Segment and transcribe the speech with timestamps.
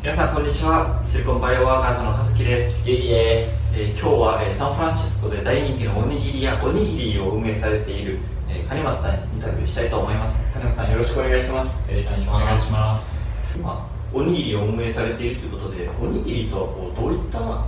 [0.00, 1.02] 皆さんこんにちは。
[1.04, 3.56] シリコンバイオワーカーズの和樹です、ゆうきです。
[3.74, 10.46] えー今日は、えーサンフランシスコで大人気のおにぎりやおにぎりを運営されている、えー金松さんにインタビューしたいと思います。
[10.52, 11.90] 金松さんよろしくお願いします。
[11.90, 12.30] よろしくお願いします。
[12.30, 13.18] お願いします
[13.56, 17.64] 今おにぎりを運営されているということでおにぎりとはこうどういった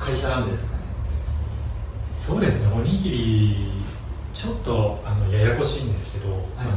[0.00, 0.82] 会社なんですかね？
[2.26, 2.72] そうですね。
[2.74, 3.84] おにぎり
[4.34, 6.70] ちょっとあのややこしいんですけど、あの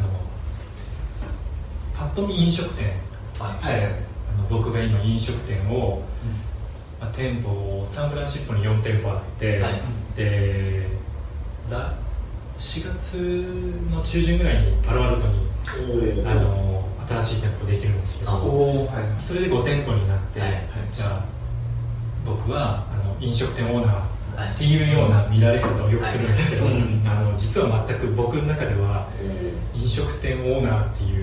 [1.97, 2.93] パッと見飲食店。
[3.39, 3.81] はい。
[3.81, 4.12] はい
[4.49, 6.01] 僕が今飲食店を、
[6.99, 9.81] まあ、店舗サンフランシスコに4店舗あって、はい。
[10.15, 10.87] で
[11.69, 11.93] ら
[12.57, 13.17] 4月
[13.91, 15.43] の中旬ぐらいにパロアルトに
[16.25, 19.21] おあの新しい店舗できるんですけどはい。
[19.21, 20.67] それで5店舗になって、はい。
[20.91, 21.25] じゃあ
[22.25, 24.53] 僕はあの飲食店オーナーはい。
[24.55, 29.07] っていうような見られ方をよくするんですけど、あの実は全く僕の中では
[29.75, 31.22] 飲食店オーナーっていう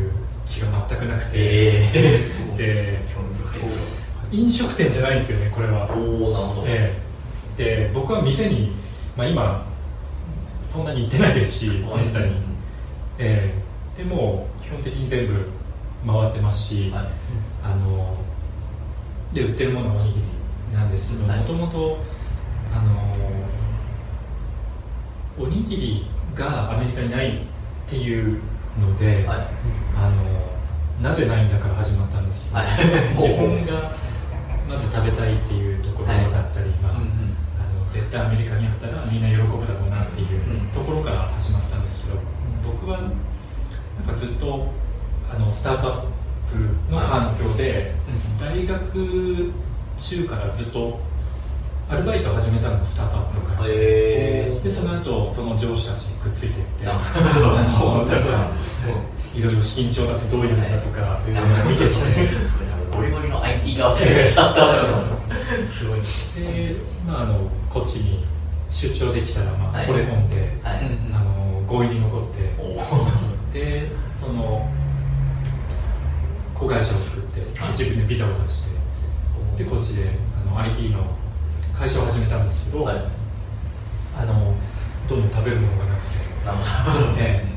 [0.50, 4.00] 気が全くなくて、えで興味深いです
[4.32, 6.64] 飲食店じゃないんですよねこれは、おおなるほど。
[6.66, 6.92] え
[7.56, 7.86] え。
[7.86, 8.74] で僕は店に、
[9.16, 9.66] まあ、今
[10.68, 12.32] そんなに行ってないですしめったに、
[13.18, 13.54] え
[13.96, 13.98] え。
[13.98, 15.48] でも基本的に全部
[16.06, 17.06] 回ってますし、はい。
[17.62, 18.16] あの
[19.32, 20.26] で売ってるものはおにぎり
[20.74, 21.38] なんですけどはい。
[21.40, 21.98] もともと
[22.74, 23.16] あの
[25.38, 27.40] おにぎりがアメリカにないっ
[27.88, 28.40] ていう
[28.78, 29.46] ので、はい。
[29.96, 30.50] あの
[31.02, 32.68] なぜないんだから始まったんですけど、はい。
[33.16, 33.90] 自分が
[34.68, 36.18] まず食べたいっていうところだっ
[36.52, 37.34] たり、まあうんうん。
[37.58, 42.18] あの絶対アメリカにあったらみんな喜ぶだろうなっていうところから始まったんですけど、
[42.64, 43.10] 僕はなん
[44.06, 44.72] かずっと
[45.32, 46.02] あのスタートアッ
[46.50, 47.94] プの環境で、
[48.38, 49.52] 大学
[49.96, 51.00] 中からずっと
[51.90, 54.62] アルバイトを始めたのがスタートアップの会社へー。
[54.62, 56.84] でその後その上司たちにくっついていって。
[59.32, 61.20] いろいろ資金調達どういうのかとか
[61.68, 62.06] 見てきて。
[62.94, 65.68] ゴリゴリの IT 側というかスタートアップの。
[65.68, 66.00] すごい。
[66.00, 66.76] で、
[67.06, 68.24] まあ、あのこっちに
[68.70, 69.86] 出張できたら、まあはい。
[69.88, 70.86] これ本で、はい。
[71.12, 73.58] あの合意に残って。
[73.58, 74.70] でその
[76.54, 77.70] 子会社を作ってはい。
[77.70, 80.10] 自分でビザを出してでこっちで
[80.46, 81.04] あの IT の
[81.80, 82.96] 会社を始めたんですけど、はい。
[84.14, 84.54] あの
[85.08, 87.18] どんどん食べるものがなくて、なるほど。
[87.18, 87.48] え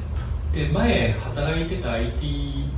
[0.56, 0.66] え。
[0.66, 2.70] で前働いてた IT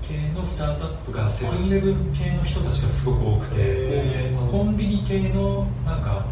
[0.00, 6.24] 系のスタートアップがセブンイレブン系の人たちがすごく多くてコンビニ系のなんか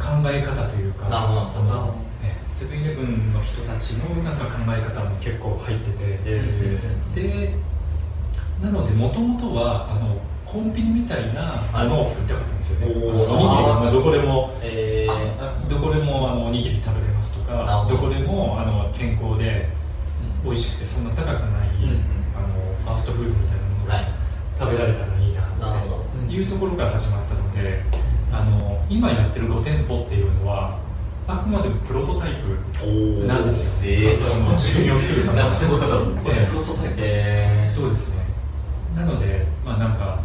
[0.00, 1.94] 考え方というかなるほど
[2.56, 6.18] セブンイレブンの人たちのなんか考え方も結構入ってて。
[7.14, 7.54] で
[8.62, 10.16] なのでもともとはあの
[10.50, 15.68] コンビニみたいなものを作りたかったんですよね、おにぎりがどこでもえー。
[15.68, 17.96] どこでもあのおにぎり食べれますとかど。
[17.96, 19.68] こでもあの健康で
[20.44, 22.02] 美味しくてそんな高くない、うんうん。
[22.34, 22.48] あの
[22.84, 24.04] ファーストフードみたいなものはい。
[24.04, 24.10] が
[24.58, 27.82] 食べられたらいいなっていうところから始まったので
[28.32, 30.78] あの今やってる5店舗っていうのは
[31.28, 33.26] あくまでもプロトタイプ。
[33.26, 33.70] なんですよ。
[33.84, 36.94] えー、その収入をするためプロトタイプ。
[36.98, 37.70] え。
[37.72, 38.24] そうですね。
[38.96, 40.18] なのでまあなんか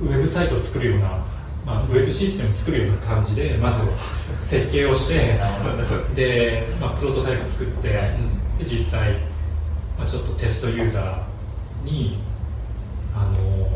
[0.00, 1.08] ウェブサイトを作るような、
[1.66, 3.78] まあ、ウェブシステムを作るような感じでまず
[4.48, 5.38] 設計をして
[6.14, 9.14] で、まあ、プロトタイプ作って、で実際、
[9.98, 12.18] まあ、ちょっとテストユーザーに
[13.14, 13.68] あの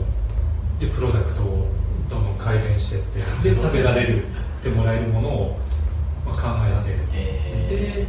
[0.78, 1.68] でプロダクトを
[2.08, 3.02] どんどん改善していっ
[3.42, 4.26] てで食べられるっ
[4.62, 5.58] てもらえるものを、
[6.24, 8.06] まあ、考えて、え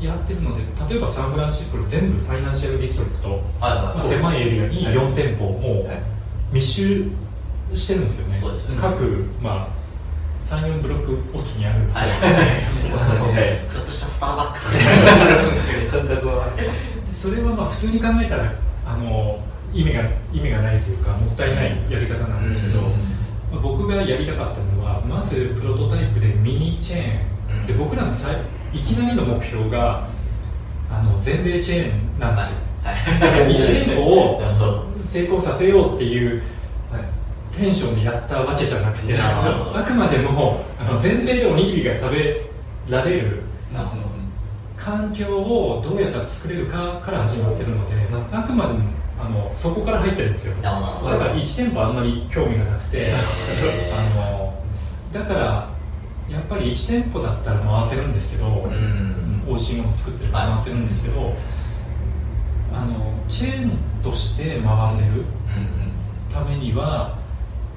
[0.00, 3.42] でやってるので例えばサンフランシスコで全部ファイナンシャルディストリクト。
[4.08, 6.15] 狭いエリアに4店舗もうはい
[6.52, 7.10] 密集
[7.74, 8.42] してるんですよね、ね。
[8.80, 12.08] 各、まあ、34ブロックおきにあるはい。
[12.14, 13.70] はい。
[13.70, 15.90] ちょっとしたスターバックス。
[15.90, 16.48] 感覚は。
[17.20, 18.52] それはまあ普通に考えたら
[18.86, 19.40] あの
[19.74, 20.02] 意味が
[20.32, 22.84] 意味がないというかもったいないやり方なんですけど、うん。
[22.84, 27.00] まあ僕がやりたかったのはまずプロトタイプでミニチェー
[27.56, 27.66] ン、うん。
[27.66, 28.28] で僕らのさ
[28.72, 30.06] いいきなりの目標が
[30.88, 32.96] あの全米チェーンなんですよ、はい。
[33.52, 34.85] 1店舗をなるほど。
[35.16, 36.42] 成功させようっていう
[37.56, 42.42] テンションでやったわけじゃなくて あくまでもあの全米でおにぎりが食べ
[42.90, 43.42] られる。
[44.76, 47.94] 環境をどうやったら作れるかから始まってるので
[48.30, 48.80] あくまでも
[49.18, 50.54] あのそこから入ってるんですよ。
[50.62, 53.12] だから1店舗あんまり興味がなくて、
[53.92, 54.54] あの
[55.10, 55.68] だから
[56.30, 59.44] やっぱり1店舗だったら回せるんですけど、うん。
[59.46, 61.34] 美味しいもの作ってるから回せるんですけど、
[62.76, 65.26] あのチェーンとして回せるうん
[66.32, 67.16] ためには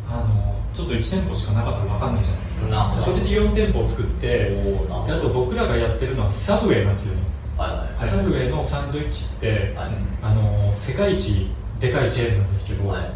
[0.10, 3.02] あのちょっと1店舗しかなかったら分かんないじゃないですか。
[3.06, 7.22] それで4店舗を作ってであと僕らがやってるのはサブウェイなんですよね、
[7.58, 8.10] はいはいはい。
[8.10, 9.92] サブウェイのサンドイッチって、はい。
[10.22, 11.48] あの世界一
[11.80, 13.02] でかいチェーンなんですけど、はい。
[13.02, 13.08] も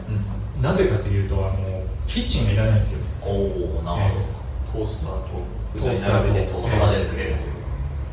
[0.61, 3.05] なぜかというとあのキッチンがいらないんですよね。
[3.21, 4.13] おおなる
[4.71, 5.27] ほトースターと
[5.77, 7.35] トースターとど大阪で作れる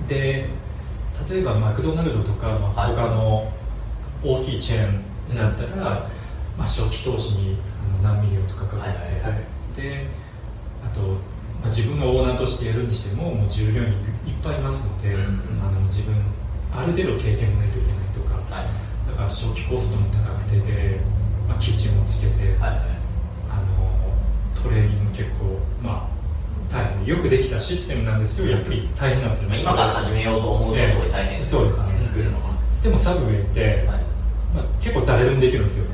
[0.09, 0.49] というで
[1.31, 2.97] 例えばマクドナルドとか、まあ、はい。
[2.97, 3.53] 他の
[4.23, 4.91] 大きいチェー
[5.33, 6.09] ンだったら、
[6.57, 7.57] まあ、初期投資に
[8.03, 9.77] 何ミリオンとかかかって、はいはいはい。
[9.77, 10.07] で
[10.85, 13.95] あと、まあ、自分がオーナーとしてやるにしてももう従業員いっ
[14.43, 15.21] ぱいいますので、うん
[15.63, 16.15] あの自分
[16.73, 18.67] ある程度経験もないといけないとかはい。
[19.09, 21.01] だから初期コストも高くてで、
[21.49, 22.81] まあ、キッチンもつけて、はいはい。
[23.51, 29.51] あのトレーニング結構まあ大変よくできたシステムなんですけどやっぱり大変なんですよ。
[29.51, 31.99] ねまあ今から始めようと思うとすごい大変そうですね。
[32.03, 32.51] 作るのが
[32.83, 34.10] でもサブウェイって、はい
[34.55, 35.91] まあ、結構誰でもできるんですよね。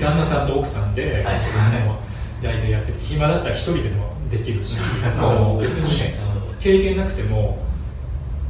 [0.00, 1.36] 旦那さんと奥さんで、はい。
[1.36, 2.00] あの
[2.42, 4.76] 大体やってて暇だったら一人でもできるし
[5.60, 6.12] 別に
[6.60, 7.58] 経験なくても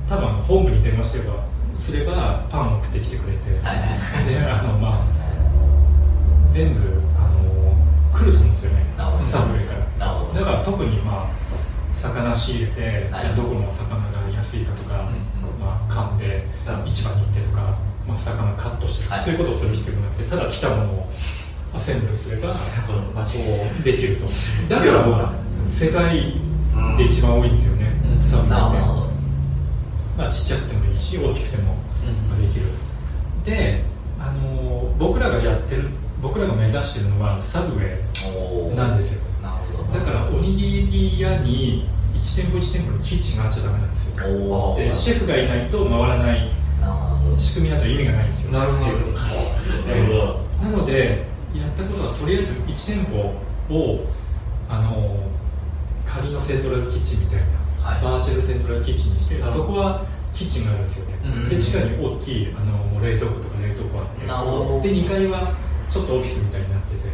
[0.08, 1.34] 多分本部に電話してれば
[1.78, 3.82] すればパンを送ってきてくれて、はいは
[4.22, 4.34] い。
[4.34, 5.14] であのまあ
[6.52, 6.80] 全部
[7.16, 8.84] あの来ると思うんですよね。
[9.28, 10.06] サブウェイから。
[10.40, 11.44] だから特にまあ
[11.92, 13.34] 魚仕入れて、はい。
[13.36, 15.08] どこの魚が安いかとか、
[15.42, 15.60] うんうん。
[15.60, 16.88] まあ、噛んでうん。
[16.88, 17.74] 市場に行ってとか、
[18.06, 19.24] まあ、魚カットして、はい。
[19.24, 21.08] そういうことをする必要がなくてただ来たものを
[21.74, 22.54] アセンブルすれば
[23.14, 23.82] 間違いない。
[23.82, 24.26] できると
[24.68, 25.32] だからまあ
[25.68, 26.34] 世界
[26.96, 28.20] で一番多いんですよね、うん。
[28.20, 28.78] サブウェイって
[30.16, 31.74] まあ、ちっちゃくてもいいし大きくても
[32.28, 32.66] まあできる、
[33.44, 33.82] で、
[34.20, 35.88] あの僕らがやってる
[36.22, 37.98] 僕らが目指してるのはサブウェ
[38.72, 39.22] イなんですよ。
[39.92, 44.74] だからおにぎり屋に1店舗1店舗にキッチンがあっちゃダメなんですよ。
[44.76, 46.50] でシェフがいないと回らない
[47.38, 48.52] 仕組みだと意味がないんですよ。
[48.52, 50.40] なるほど。
[50.62, 53.34] なのでやったことはとりあえず1店舗
[53.70, 54.06] を
[54.68, 55.16] あの
[56.06, 57.40] 仮のセントラルキッチンみたい
[57.82, 58.02] な、はい。
[58.02, 65.54] バーチャルセントラルキッチンにしてそこはキッチンがあるんですよね、うんで地下に大きいあの冷蔵庫とか冷凍庫あってで2階は
[65.88, 67.08] ちょっとオフィスみたいになってて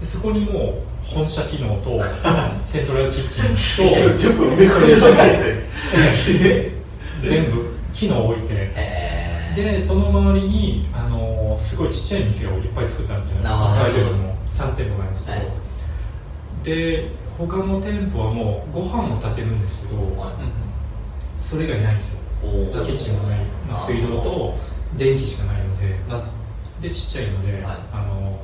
[0.00, 2.00] でそこにもう本社機能と
[2.68, 3.90] セントラルキッチンと
[7.28, 8.72] 全部機能を置いて
[9.54, 13.44] でその周りにあのすごいちっちゃい店をいっぱい作ったんですよね。
[13.44, 15.46] なるほどプライトも3店舗があるんですけど、はい。
[16.64, 19.96] で他の店舗はもうご飯も炊けるんですけど
[21.40, 22.20] それ以外ないんですよ。
[22.42, 22.46] キ
[22.92, 23.38] ッチンもない、
[23.68, 24.58] まあ、水道と
[24.96, 25.98] 電気しかないので。
[26.08, 26.22] な
[26.80, 27.78] でちっちゃいので、はい。
[27.92, 28.40] あの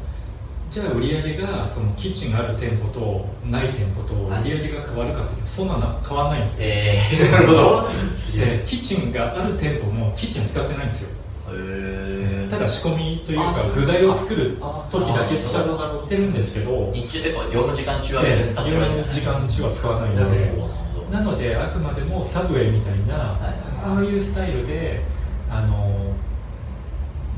[0.71, 7.89] じゃあ売り上げがそのキッチンがある店舗とない店舗とはい売り上げが変わるかっていうとそんなの変わらないんですよ、えなるほど。
[8.35, 11.09] でキッチンがある店舗もキッチン使ってないんですよ。
[11.49, 16.93] ーへーただ仕込みというか具材を作るあ時だけ使ってるんですけど。
[16.93, 20.87] 日中で業務時間中は別に使ってない時間中は使わないので。
[21.11, 23.17] なのであくまでもサブウェイみたいな、い。
[23.17, 25.05] ああいうスタイルで
[25.49, 26.16] あの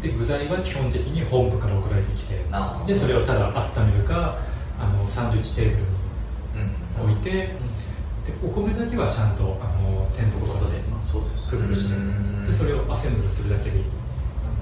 [0.00, 2.44] で具材は基本的に本部から送られてきて
[2.86, 4.38] でそれをただ温めるか
[4.78, 5.82] あのサンドイッチテーブル
[6.54, 7.08] うん。
[7.08, 7.52] に置いて、で
[8.44, 12.46] お米だけはちゃんとあの店舗ごとでそうです工夫してうん。
[12.46, 13.78] でそれをアセンブルするだけで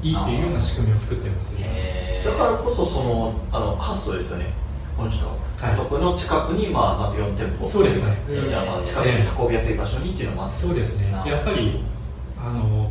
[0.02, 0.16] いい。
[0.16, 1.58] っていうような仕組みを作ってるんですよ。
[1.60, 4.52] ねだからこそそのあのカストですよね。
[4.96, 5.34] この人は。
[5.70, 5.72] い。
[5.72, 7.68] そこの近くに、まあ、まず4店舗。
[7.68, 8.16] そうですね。
[8.48, 10.56] いやまあ近くに運びやすい場所にっていうのもあって。
[10.56, 11.10] そうですね。
[11.10, 11.82] なやっぱり
[12.38, 12.90] あの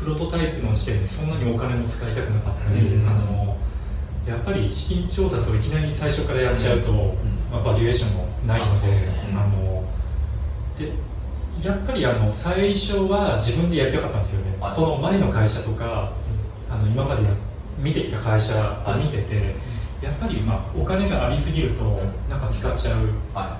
[0.00, 3.08] プロトタイプの時点でそんなにお金も使いたくなかったり、うん。
[3.08, 3.56] あの
[4.26, 7.16] やっぱり資金調達をいきなり最初からやっちゃうと、ん。
[7.52, 8.88] まあ、バリエーションもないので
[9.34, 9.84] あの
[10.78, 10.92] で
[11.62, 16.12] やっぱりあの最初は自分でやりたかったんですよね、はいその前の会社とか
[16.70, 17.30] あの今までや
[17.78, 18.54] 見てきた会社
[18.86, 19.54] を見てて、
[20.02, 21.96] やっぱり、まあ、お金がありすぎると、ん。
[22.30, 23.08] なんか使っちゃう。
[23.34, 23.58] は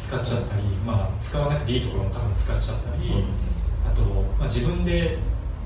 [0.00, 3.24] 使っちゃったり、まあ、使わなくていいところも多分使っちゃったり、い
[3.86, 4.02] あと、
[4.38, 5.18] まあ、自分で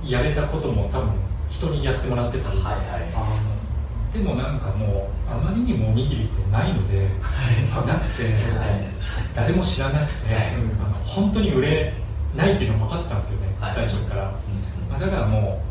[0.04, 1.11] やれたことも多分
[1.49, 4.16] 人にやってもらってたり、はいはい。
[4.16, 7.09] でもなんかもうあまりにもおにぎりってないので、
[7.87, 8.85] なくて、はい。
[9.35, 10.54] 誰も知らなくて、はい。
[10.54, 11.92] あの本当に売れ
[12.37, 13.75] ないっていうのが分かったんですよね、はい。
[13.75, 14.32] 最初から、
[14.90, 15.62] まあ、だからも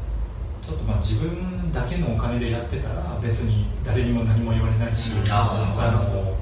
[0.61, 5.31] うちょっとまあ自分だけのお金でやってたら別に誰にも何も言われないし、うん。
[5.31, 6.37] ああの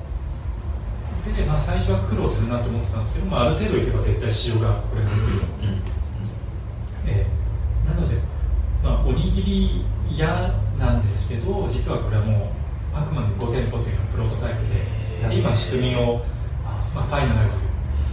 [1.36, 5.26] で、まあ、最初は苦労するなと思ってたんですけど、まあ、ある程度いけば絶対塩がこれができる、
[7.08, 7.39] ええ
[7.90, 8.16] なので、
[8.84, 9.86] まあ、おにぎり
[10.18, 12.52] 屋なんですけど実はこれはも
[12.94, 16.22] うあくまで5店舗というのはプロトタイプで今仕組みを、
[16.96, 17.56] まあ、ファイナライズ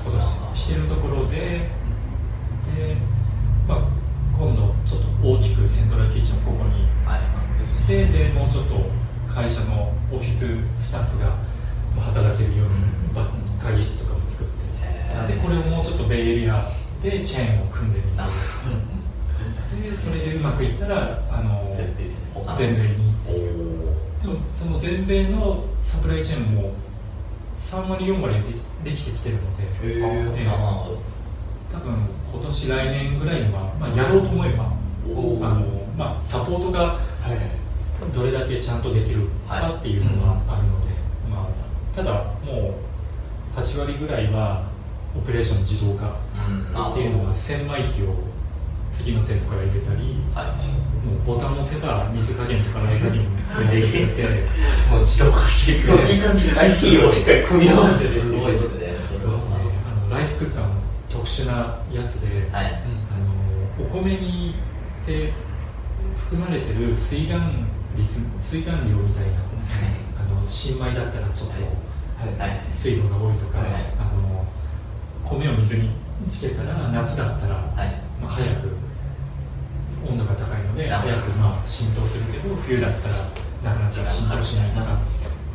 [0.04, 0.20] こと
[0.54, 2.96] ししてるところでで、
[3.68, 3.78] まあ、
[4.36, 7.20] 今度ちょっと大きくセントラルキッチンをここにはい。
[7.66, 8.74] してでもうちょっと
[9.32, 10.38] 会社のオフィ
[10.78, 11.26] ススタッフが
[11.96, 12.76] まあ働けるように、う
[13.12, 13.24] んば
[13.62, 16.70] 会議室とかも作ってでこれをもうちょっとベイエリア
[17.02, 18.32] でチェーンを組んでみてなる
[19.90, 24.22] でそれでうまくいったらあの全米でほど全米におー。
[24.22, 26.72] でもその全米のサプライチェーンも
[27.58, 28.34] 3割4割
[28.82, 30.44] でできてきてるので、ええ。
[30.44, 31.02] なるほど
[31.72, 34.72] 多分今年来年ぐらいには、まあ、やろうと思えば
[35.08, 35.66] おあの、
[35.96, 37.00] まあ、サポートがは
[37.32, 37.66] い
[38.14, 40.88] どれだけちゃんとできるかっていうのがあるので、
[41.30, 42.74] まあ、ただも
[43.56, 44.68] う8割ぐらいは
[45.16, 46.10] オペレーション自動化
[46.90, 48.14] っていうのが千枚機を
[48.96, 51.06] 次の店舗から入れたりはい。
[51.06, 54.48] もうボタンを押せば水加減とかライ加減をやってくれて
[54.90, 58.20] もう自動化していくすごいいい感じに IT をしっかり組み合わせて。
[58.20, 58.94] すごいですね。
[59.22, 60.74] あのライスクッカーの
[61.08, 62.74] 特殊なやつで、はい。
[62.74, 64.54] あのお米に
[65.06, 65.32] で
[66.16, 67.40] 含まれてる水含
[67.96, 69.38] 率水含量みたいな
[70.18, 72.50] あの新米だったらちょっと、はい。
[72.50, 72.60] はい。
[72.72, 73.68] 水分が多いとか、はい。
[73.98, 74.44] あの
[75.24, 75.90] 米を水に
[76.26, 78.02] つけたら夏だったら、はい。
[78.20, 78.75] まあ、早く
[80.08, 83.14] 温度が高いので早くまあ浸透するけど冬だったら
[83.64, 84.98] なかなか浸透しないとかだか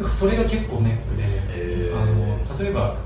[0.03, 1.95] らそれが結構ネックで、へー。
[1.95, 2.97] あの例えば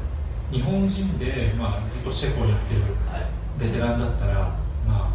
[0.52, 3.26] 日本人で、まあ、ずっとシェフをやってるはい。
[3.60, 4.34] ベテランだったら、
[4.88, 5.12] まあ、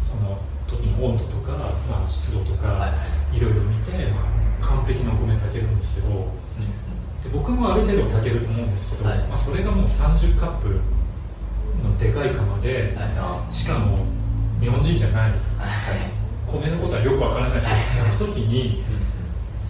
[0.00, 1.52] その時の温度とか、
[1.90, 2.94] まあ、湿度とか、は
[3.32, 9.18] いい、ろいろ見て、まあ、完璧なお米炊けるんですけどで僕もある程度炊けると思うんですけど、はい。
[9.26, 10.80] まあ、それがもう30カップ
[11.82, 13.54] のでかい釜で、はい。
[13.54, 14.06] しかも
[14.62, 15.30] 日本人じゃない。
[15.30, 16.22] はい。
[16.46, 18.84] 米のことはよくわからないけどはい炊く時に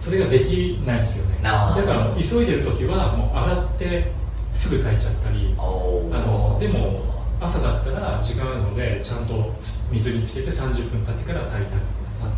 [0.01, 1.39] それができないんですよね。
[1.43, 4.13] だから急いでる時はもう洗って
[4.53, 9.55] すぐ炊いちゃったりあのでも朝だったら時間あるのでちゃんと
[9.91, 11.81] 水につけて30分経ってから炊いたり。
[12.21, 12.29] あ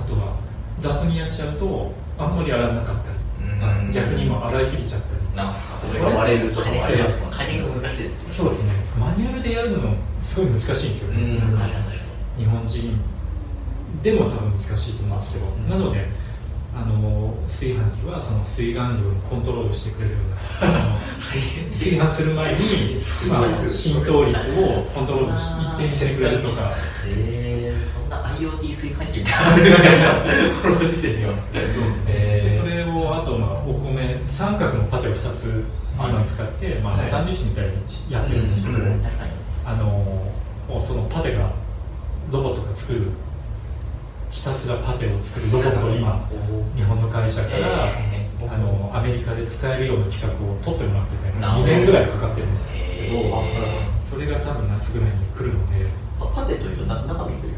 [0.00, 0.36] あとは
[0.78, 3.18] 雑にやっちゃうとあんまり洗わなかったり。
[3.92, 5.36] 逆にも洗いすぎちゃったり。
[5.36, 7.36] なんかそれが割れるとかもありますもんね。
[7.36, 8.32] 加減が難しいですね。
[8.32, 8.72] そうですね。
[8.98, 11.40] マニュアルでやるのもすごい難しいんですようね、
[12.38, 13.00] 日本人
[14.02, 15.68] でも多分難しいと思うんですけど、うん。
[15.68, 16.06] なので
[16.76, 20.68] あの炊飯器はその水含量をコントロールしてくれるような
[21.18, 26.70] 炊飯する前に、まあ、浸透率をコントロールし一定にしてくれるとか。
[27.06, 30.24] にえーそんな IoT 炊飯器みたいな。
[30.62, 31.32] このご時世には
[32.06, 35.64] でそれをあと、まあ、お米三角のパテを2つ
[35.96, 37.72] 今使って、まあ、サンドイッチみたいに
[38.08, 38.78] やってるんですけど、
[39.66, 40.32] あの
[40.80, 41.50] そのパテが
[42.30, 43.02] ロボットが作る
[44.30, 46.28] ひたすらパテを作るロボットを今
[46.76, 48.52] 日本の会社から、えー。
[48.52, 51.66] あのアメリカで使えるような企画を取ってもらってて2なるほど。
[51.66, 52.68] 年ぐらいかかってるんです。
[52.72, 55.86] けど、えそれが多分夏ぐらいに来るので。
[56.34, 57.54] パテというとな中身という？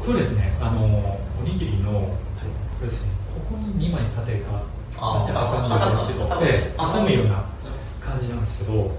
[0.00, 0.56] そうですね。
[0.60, 2.16] あのおにぎりの、こ
[2.82, 3.10] れですね。
[3.34, 4.62] ここに2枚パテが
[4.96, 5.26] 挟
[5.60, 7.44] むんですけど挟むような
[8.00, 8.90] 感じなんですけど。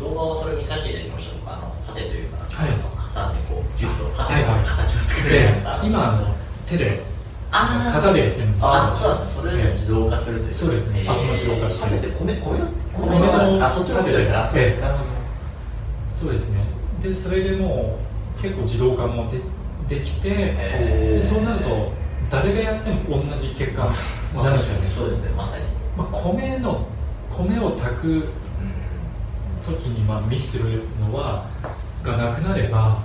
[0.00, 2.70] 動画をそれを見させていただきました僕あのパテというか、はい。
[2.70, 5.20] 挟んでこうギュッと形を作
[5.84, 6.34] 今あの
[6.66, 7.02] 手で
[7.50, 8.74] 型でやってるんですけど。
[8.74, 9.56] あそうです。
[9.56, 11.98] ねそれ自動化するというそうですねえーあもう自動化して。
[12.00, 14.46] て米米の米のあそっちのですねあ
[16.10, 16.58] そうですね。
[17.02, 17.98] でそれでも
[18.38, 19.38] う結構自動化もで
[19.88, 21.22] できて、えー。
[21.22, 21.92] でそうなると
[22.28, 23.88] 誰がやっても同じ結果
[24.34, 25.64] になるんですよね、そうですねまさに。
[25.96, 26.86] まあ、米の
[27.34, 28.22] 米を炊くうん
[29.64, 31.46] 時にまあミスするのは
[32.02, 33.02] がなくなれば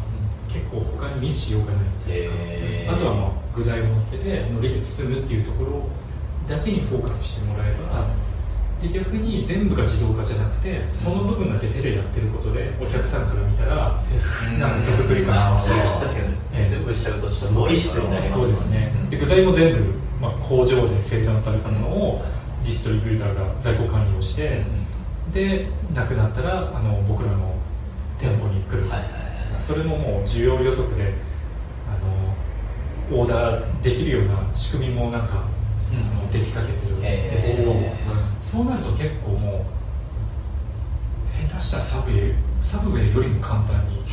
[0.54, 2.94] 結構他にミスしようがないっていうか、へー。
[2.94, 5.90] あとはまあ具材を乗っけて海苔で包むっていうところ
[6.48, 8.08] だけにフォーカスしてもらえば
[8.82, 13.76] で逆に全部が自動化じゃなくてその部分だけ手でやってることでお客さんから見たら
[14.60, 15.34] なんか手作り感。
[15.34, 15.64] な
[16.02, 16.70] 確かに、ええ。
[16.70, 22.26] 全部しちゃうとちょっとになりますそうですね、で具材も全部、まあ、工場で生産されたものを
[22.64, 24.64] ディストリビューターが在庫管理をして、
[25.34, 27.56] でなくなったらあの僕らの
[28.20, 29.23] 店舗に来る、はいはいはい
[29.66, 31.14] それももう需要予測で
[31.88, 31.98] あ
[33.14, 35.44] のオーダーできるような仕組みもなんか、
[35.92, 37.98] あのできかけてるんですけど、え
[38.44, 39.66] そうなると結構も
[41.46, 44.04] う下手したらサブウェイサブウェイよりも簡単に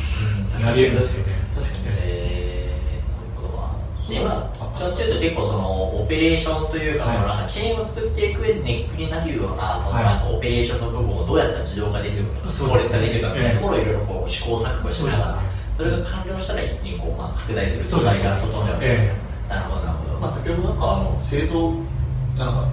[0.63, 1.33] なり得るんですよね。
[1.53, 1.77] 確かに。
[1.87, 2.50] えーなる
[4.17, 7.15] ほどな今ちょっというと結構そのオペレーションというか、はい。
[7.15, 15.43] そのなんかチェーンを作っていく上でネックになるようなそのはいなんかオペレーションの部分をどうやったら自動化できるか効率化できるかみたいなええところをいろいろこう試行錯誤しながら
[15.75, 19.15] そ,、れが完了したら一気にこう、まあ、拡大するそうです土台が整え
[19.49, 21.73] なるほどなるほど、まあ、先ほどなんかあの製造
[22.37, 22.69] なんか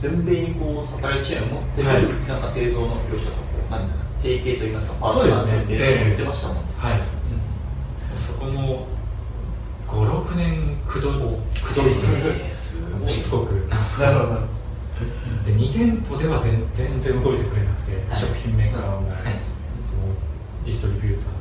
[0.00, 2.02] 全米にこうサプライチェーンを持ってる、はい。
[2.02, 5.44] なんか製造の業者とこう何ですか提携といいますかパーそうですね。
[5.44, 7.00] トナーっていうのを言ってましたもんね、はい。
[8.26, 8.86] そこも
[9.86, 12.80] 56年くどくどいえーす。
[12.98, 13.52] ごいしつこく
[14.00, 14.40] なるほど。
[15.46, 18.20] で2店舗では全全然動いてくれなくて、はい。
[18.20, 19.16] 食品メーカーも、はい。
[19.16, 19.38] その
[20.64, 21.38] ディストリビューターも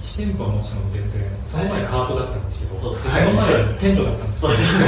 [0.00, 4.84] 1店舗はもちろん全然その前カートだったんですけど、そうですその前テントだったんですそうですね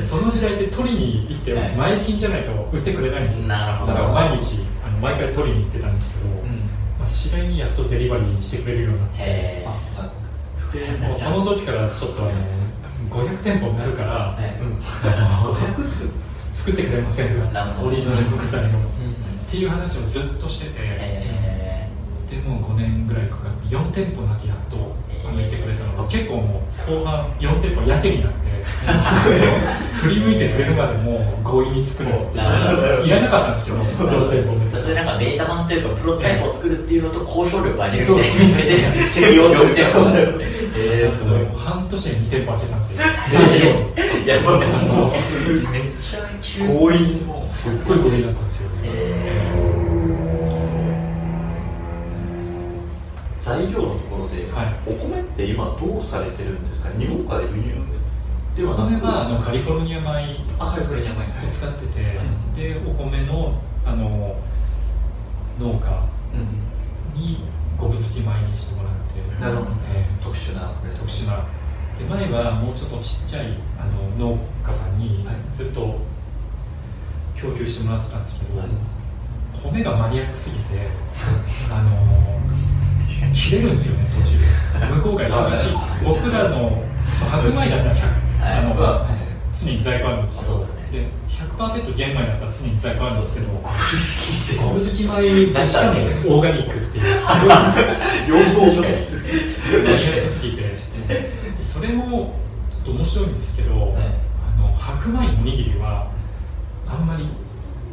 [0.00, 1.76] でその時代って取りに行ってはい。
[1.76, 3.48] 前金じゃないと売ってくれないんですよ。
[3.48, 3.92] なるほど。
[3.92, 6.28] だから毎日あの毎回取りに行ってたんですけど、
[7.00, 9.66] まあ、次第にやっとデリバリーしてくれるようになって
[11.18, 12.32] その時からちょっとあの
[13.10, 14.38] 500店舗になるから、
[16.54, 18.72] 作ってくれませんかオリジナルの具材を、うん。
[18.72, 18.74] っ
[19.50, 21.88] ていう話をずっとしてて、へ
[22.30, 28.52] でもう5年ぐらいかかって4店舗だけやっとあのいてくれたのが結構もう後半4店舗やけになって
[30.02, 32.40] 振り向いてくれるまでもう強引に作るってい
[33.02, 34.80] ういらなかったんですけど4店舗目。
[34.80, 40.00] それなんかベータ版というかプロトタイプを作るっていうのと交渉力を上げるそうみたいで専用4店舗。
[40.74, 43.02] えー、すごいもう半年で2店舗開けたんですよ。
[44.24, 44.52] いや もう。
[44.52, 45.70] もう。
[45.70, 46.66] めっちゃ急。
[46.66, 47.22] 強引。
[47.26, 48.51] もすっごいトレだった
[53.42, 54.74] 材料のところで、はい。
[54.86, 56.88] お米って今どうされてるんですか？
[56.98, 57.74] 日本から輸入
[58.56, 61.18] ではお米なくはあのカリフォルニア米あカリフォルニア米。
[61.24, 62.20] を使ってて、
[62.54, 64.36] でお米のあの
[65.58, 66.02] 農家
[66.34, 67.20] うん。
[67.20, 67.44] に
[67.78, 71.44] 五分付き米にしてもらって、なるほどえ特殊なー特殊な。
[71.98, 73.84] で前はもうちょっとちっちゃいあ
[74.20, 75.36] の農家さんにはい。
[75.56, 75.98] ずっと
[77.34, 78.68] 供給してもらってたんですけど、はい。
[79.62, 80.88] 米がマニアックすぎて
[81.72, 81.90] あの
[83.32, 84.10] 切れるんですよね。
[84.14, 85.72] 途中で向こうが忙しい
[86.04, 86.82] 僕らの
[87.30, 89.06] 白米だったら100、はいあのは
[89.52, 97.22] 常に在庫あるんですけどで100%玄米だったら常に在庫あるんですけど昆布好き米出ししかもたねオーガニックっていうす
[98.28, 100.62] ごい両方確かにマニアックすぎて
[101.08, 102.34] でそれも
[102.70, 103.82] ちょっと面白いんですけど、はい
[104.58, 106.08] あの白米のおにぎりは
[106.88, 107.28] あんまり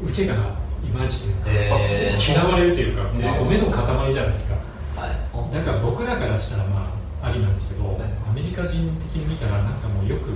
[0.04, 1.44] 受けがいまいちというか、
[1.80, 2.32] えー。
[2.34, 4.58] 嫌われるというか、えー米の塊じゃないですか
[5.00, 5.56] はい。
[5.56, 6.92] だから僕らからしたらま
[7.22, 7.96] あありなんですけど、はい。
[8.30, 10.30] アメリカ人的に見たらなんかもうよく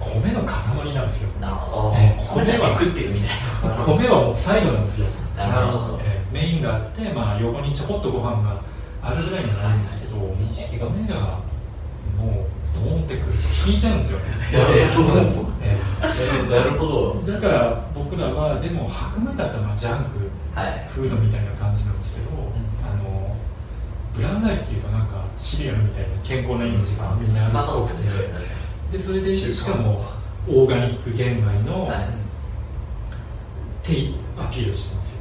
[0.00, 1.30] 米の塊なんですよ。
[1.40, 1.94] なるほど。
[1.96, 3.30] えーこれだけ食ってるみたい
[3.70, 3.84] な。
[3.84, 5.06] 米はもう最後なんですよ。
[5.36, 8.56] なるほどえーメインがあって、まあ、横にちょこっとご飯が
[9.02, 11.14] あるぐらいにはなるんですけど、認識が米が
[12.16, 14.24] もうドーンってくると引いちゃうんですよね、
[14.80, 15.76] えーそうなのえ
[16.48, 17.12] なるほど。
[17.20, 20.88] ーだから僕らはでも白米だったらまあジャンクはい。
[20.94, 22.61] フードみたいな感じなんですけど、あの
[24.14, 28.02] ブラウンライスっていうとなんかシリアルみたいな健康なイメージがみんなまた多くて
[28.92, 30.04] でそれでしかも
[30.46, 32.22] オーガニック玄米のはい
[33.82, 35.16] 手アピールしてますよ。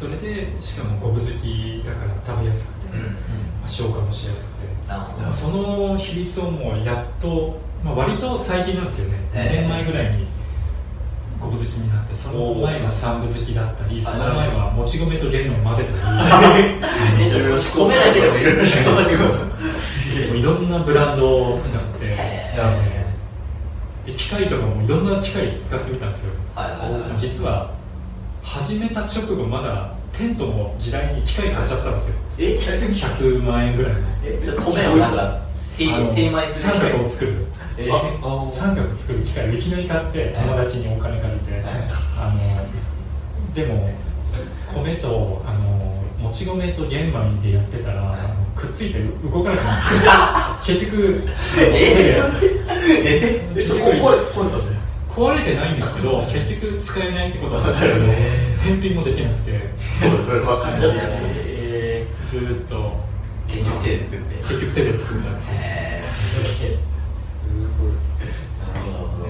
[0.00, 5.32] それでしかも五分好きだから食べやすくて、まあ消化もしやすくて。
[5.32, 9.58] その比率をもうやっと、まあ、割と最近なんですよね、ええ。
[9.58, 10.26] 2年前ぐらいに
[11.40, 15.98] 五分好きになってその前が三分好きだったりあその前はもち米と玄米を混ぜたり。
[17.88, 23.04] 米だけでもいろいろ試行錯誤いろんなブランドを使って、へええー
[24.04, 26.32] で機械とかもいろんな機械使ってみたんですよ。
[26.54, 27.72] はいはいはい実は
[28.42, 32.14] 始めた直後まだテントの時代に機械買っちゃったんですよ。
[32.38, 34.00] え？100万円ぐらいの。
[34.62, 35.40] 米をなんか
[35.76, 35.86] 精
[36.30, 37.46] 米する三角を作る。
[37.76, 41.62] えああ三角作る機械をいきなり買って友達にお金借りて、
[42.18, 43.90] あのでも
[44.72, 45.60] 米とあの
[46.18, 51.22] もち米と玄米でやってたら、あのくっついて動かなくなって 結局
[51.58, 52.22] え
[52.86, 54.84] ええそこ壊れ壊れたんです？
[55.14, 59.68] 壊れてないんですけど結局使えないってことになってへ返品もできなくて。
[60.00, 62.93] そうですそれ分かっちゃったえずーっと
[63.84, 66.78] 手で作って結局手で作ったへえすげえ。
[68.74, 69.28] なるほど。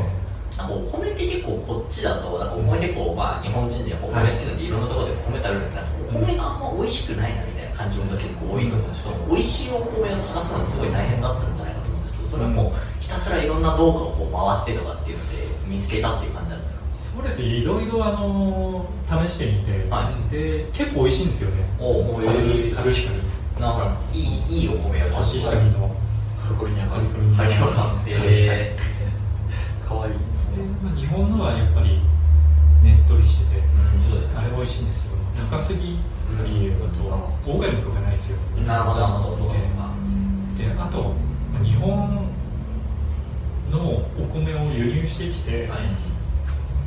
[0.57, 5.87] なんかお米って結構こっちだとなんかお米結構まあ日本人でお米好きなんでいろんなところで米食べるんですけど
[6.19, 15.37] お米があんま美味しくないなみたいな感じの結構多いと思うんですけど美味しいお米を探すのにすごい大変だったんじゃないかと思うんですけどそれはもうひたすらいろんな農家をこう回ってとかっていうので
[15.67, 16.85] 見つけたっていう感じなんですか？
[17.19, 17.45] そうですね。
[17.47, 20.31] いろいろあの試してみて、はい。
[20.31, 21.57] で結構美味しいんですよね。
[21.79, 22.39] おおもうカル
[22.75, 23.21] カルシカル
[23.61, 25.95] なんかいいいいお米をコシヒカリの
[26.43, 28.77] カリフォルニアカリフォルニアハリオがえ
[29.87, 30.15] かわいい
[30.97, 32.01] 日本のはやっぱり
[32.83, 33.63] ねっとりしてて
[34.37, 35.15] あれ美味しいんですよ。
[35.51, 35.99] 高すぎ
[36.37, 37.03] たりだと
[37.51, 38.39] オーガニックがないんですよ。
[38.67, 39.55] なるほどなるほどそうか。
[39.55, 39.61] で
[40.79, 41.15] あと
[41.53, 42.29] まあ日本
[43.71, 43.81] の
[44.19, 45.79] お米を輸入してきて、はい。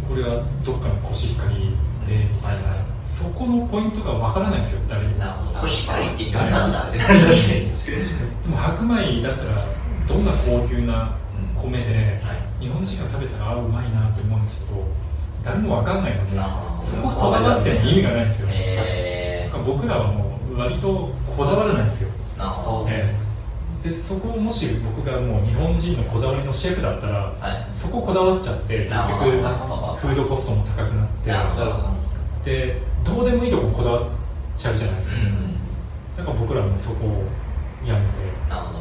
[0.08, 1.76] これはどっかのコシヒカリ
[2.08, 2.78] でみたいな、
[3.18, 5.60] そこのポイントがわからないんですよ誰にるほど。
[6.14, 6.90] って言なんだ？
[6.90, 7.34] って確かに。
[7.34, 9.66] でも白米だったら
[10.08, 11.18] どんな高級な
[11.60, 12.64] 米で、はい。
[12.64, 14.86] 日本人が食べたらあうまいなと思うんですけど
[15.44, 16.38] 誰もわかんないので
[16.86, 19.52] そここだわっても意味がないんですよ、えだ。
[19.52, 22.90] から僕らはもう割とこだわらないんですよ、ー、なるほど。
[22.90, 23.16] え
[23.84, 23.90] え。
[23.90, 27.76] でそこをもし僕がもう日本人のこだわりのシェフだったらはい。
[27.76, 31.32] そそここだわっちゃって結局フードコストも高くなって。
[32.44, 34.04] でどうでもいいとここだわっ
[34.58, 37.24] ちゃうじゃないですか、うん、だから僕らもそこを
[37.88, 38.18] やめて。
[38.50, 38.74] なるほ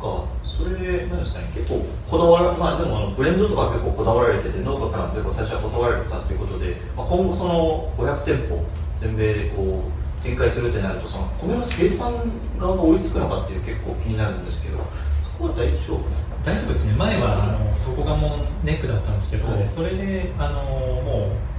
[0.00, 8.64] ど、うん、それでなんですかね結構こだわらまあでもあのブレンドとか結構こだわられてて農家からも結構最初は断られてたっていうことで、まあ、今後その500店舗
[9.00, 12.12] 全米でこう展開するってなるとその米の生産
[12.58, 14.78] 側が追いつくのかっていう結構気になるんですけど
[15.22, 16.00] そこは大丈夫？
[16.44, 16.92] 大丈夫ですね。
[16.92, 21.53] 前はあのそこがもうネックだったんですけど、はい、それであのもう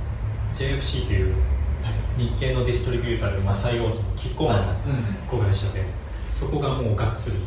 [0.55, 1.35] JFC という
[2.17, 4.73] 日系のディストリビューターでマサイオートキッコーマンの
[5.29, 5.83] 子会社で、
[6.33, 7.37] そこがもうがっつり。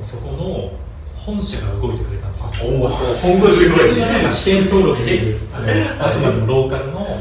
[0.00, 0.72] そこの
[1.14, 2.70] 本社が動いてくれたんですよ。
[2.72, 4.32] おお、本部すごい。
[4.32, 7.16] 支店登録できる、あの、あくまでもローカルの、はい、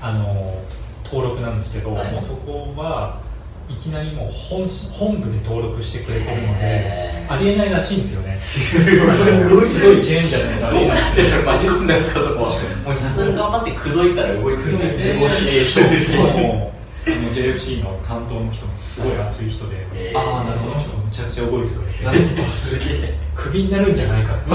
[0.00, 0.62] あの、
[1.04, 3.20] 登録なんですけど、はい、もうそこは
[3.68, 8.36] いきなりもう本本部で登録してくれてるので、ありえないらしいんですよね。
[8.36, 10.74] すごいすごいチェーンじゃないと。
[10.74, 12.50] どうやってそれ巻き込んだんですか、そこは。
[12.50, 15.28] もうひたすら頑張って口説いたら動いてくれて、もう
[17.06, 20.76] あの JFC の担当の人もすごい熱い人で、えー、ああなるほど。
[21.04, 23.18] むちゃくちゃ覚えてくれてすげえ。
[23.34, 24.50] クビになるんじゃないかって。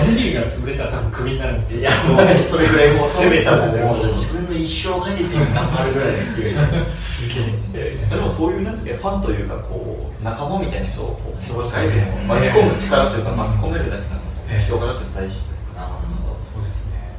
[0.00, 1.78] おにぎりが潰れたら多分クビになるんで。
[1.78, 7.40] いやもうそれぐらいもう攻めたんですよ自分の一生かけて頑張るぐらいの勢いすげ
[7.74, 8.06] え。
[8.10, 16.08] でもそういうなんですかファンというかこう仲間みたいな人をこう巻き込む力というか巻き込めるだけなの人柄って大事ですなるほど。
[16.42, 17.14] そうですね、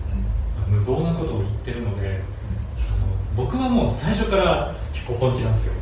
[0.68, 2.20] 無謀なことを言ってるので
[3.40, 5.74] 僕はもう最初から結構本気なんですよ、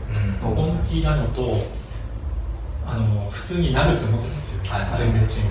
[0.46, 1.58] うん、本気なのと
[2.86, 5.50] あの普通になると思ってたんですよ、はいはい、全米チーム。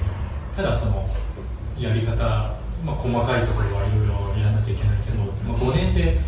[0.55, 1.09] ただその
[1.77, 2.15] やり方、
[2.87, 5.19] まあ、細かいところはいろいろやらなきゃいけないけど、
[5.51, 6.21] まあ、5年で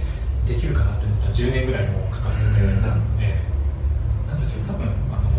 [0.48, 2.82] できるかなって思ったら10年ぐらいもかかってて、うん、
[3.22, 4.66] えー、なんですよ。
[4.66, 5.30] 多分あの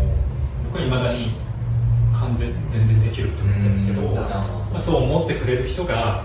[0.64, 1.36] 僕はいまだに
[2.16, 4.24] 完全全然できると思ってるんですけど、うん、ま
[4.74, 6.24] あ、そう思ってくれる人が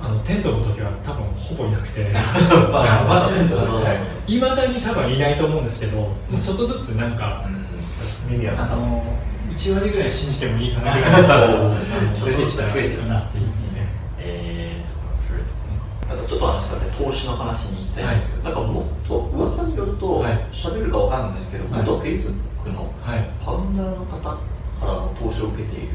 [0.00, 2.10] あのテントの時は多分ほぼいなくて。
[2.12, 3.78] ま あ、まだテントな。
[3.80, 3.84] ん
[4.26, 4.40] でい。
[4.40, 9.02] まだに多分いないと思うんですけど、もうちょっとずつなんか、うん、あの
[9.50, 13.52] 1 割ぐらい信じてもいいかなぐらいだったら出てきたら増えてるなっていう、ね、
[14.18, 24.38] えー、なんかちょっと話変わって投資の話に行きたいんですけど、はい、なんかもっと噂によると喋、はい、るかわかんないですけど、はい、元フェイスブックのファウンダーの方か
[24.82, 25.88] らの投資を受けている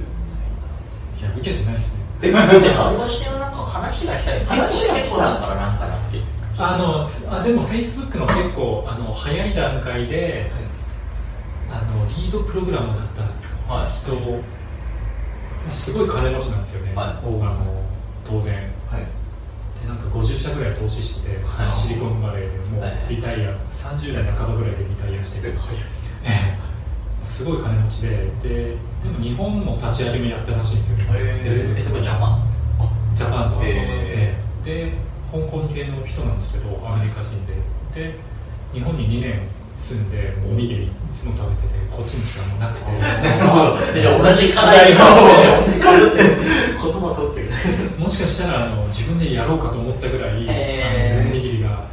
[1.20, 2.02] いや受けてないですね。
[2.24, 4.46] え、私は話がしたい。
[4.46, 6.42] 話が来たからなんかなって。
[6.60, 10.52] あのあでもフェイスブックの結構あの早い段階で、
[11.70, 13.24] はい、あのリードプログラムだった
[13.90, 14.38] 人、は
[15.68, 17.84] い、すごい金持ちなんですよね、はい、オーガンも
[18.26, 18.54] 当然、
[18.90, 19.08] はい、
[19.82, 25.58] でなんか50社ぐらい投資して、はい、シリコンバレーでもうリタイア、30代半ばぐらいでリタイアして、はい、
[27.26, 28.10] すごい金持ちで
[28.44, 31.20] ででも日本の立ち上げもやったらしいんですよね。
[31.44, 32.51] えー、ジャパン
[33.22, 34.94] ジャパンと、えー、で
[35.32, 37.54] 香港系の人なんですけどアメリカ人で。
[37.94, 38.16] で
[38.74, 39.42] 日本に2年
[39.78, 42.80] 住んでおにぎりいつも食べててこっちに来たらもうなく
[43.94, 44.00] て。
[44.02, 44.96] じゃ同じ課題。
[44.96, 45.06] が
[46.82, 47.52] 言葉取ってる。
[48.00, 51.92] もしかしたらあの自分でやろうかと思ったぐらい、えー、おにぎりが。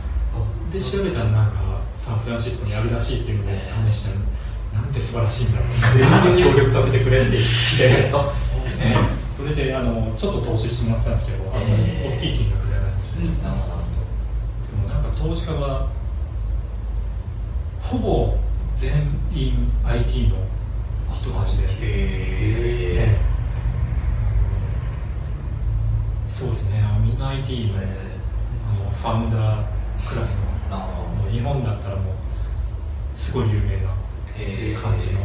[0.72, 3.58] で調べたらなんかサンフランシスコにあるらしいっていうので
[3.90, 6.38] 試したらなんて素晴らしいんだろう。
[6.38, 7.48] 協力させてくれって言って、
[7.80, 8.32] えー、そ
[9.48, 13.32] れであのちょっと投資してもらったんですけど、あんまり大きい金額じゃないですけど、で
[14.76, 15.88] もなんか投資家は
[17.82, 18.36] ほぼ
[18.76, 18.92] 全
[19.32, 20.36] 員 IT の
[21.14, 23.18] 人たちで、え。
[26.26, 26.82] ー、そうですね。
[27.02, 27.80] みんな IT のあ
[28.84, 29.64] のファウンダー
[30.08, 30.38] クラス
[30.70, 32.14] の日本だったらもう
[33.16, 33.88] すごい有名な
[34.80, 35.20] 感じの。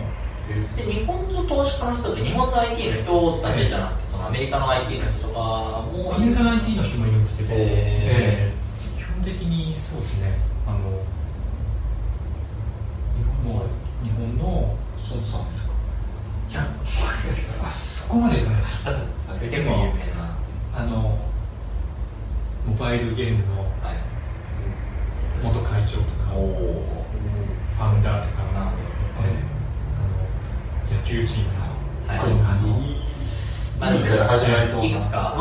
[0.76, 10.78] で日本の投資家の人って日本の IT の人だけじゃなくて、アメリカの IT の人とかもアメリカの IT の人もいるんですけど、えー、基本的にそうですねあの
[13.18, 13.66] 日本の
[14.04, 15.40] 日本のそうですか。
[16.50, 16.68] いや
[17.64, 18.74] あそこまでいかないです。
[19.50, 20.38] 結構有名な。
[20.76, 21.18] あの
[22.66, 23.66] モバイルゲームの
[25.44, 28.78] 元会長とか、ファウンダーとか、なる
[29.18, 29.30] ほど。
[30.96, 31.62] 野球チームの、
[32.08, 32.20] はい、
[33.84, 35.34] あの、まあ、から始まりそういくつか、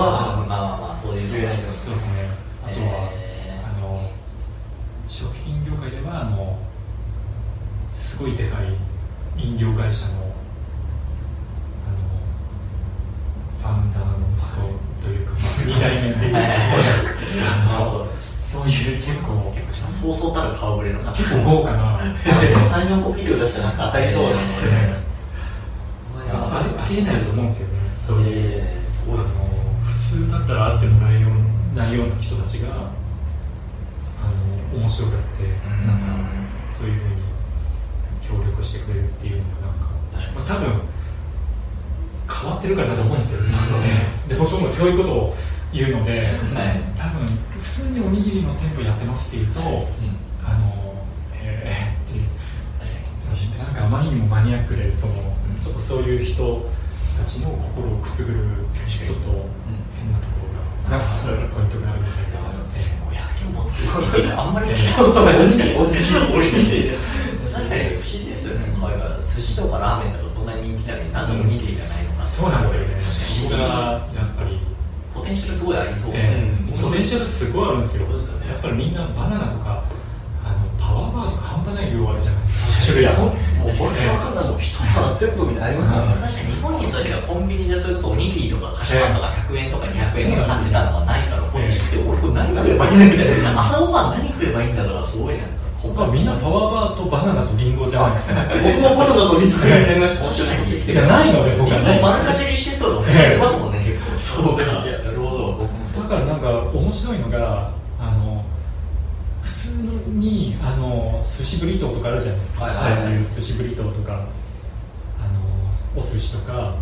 [111.38, 112.64] 寿司ブリトーとかあるじゃないですか。
[112.64, 113.14] はいはい。
[113.14, 114.14] はい、寿司ブリトーとか。
[114.14, 116.74] あのお寿司とか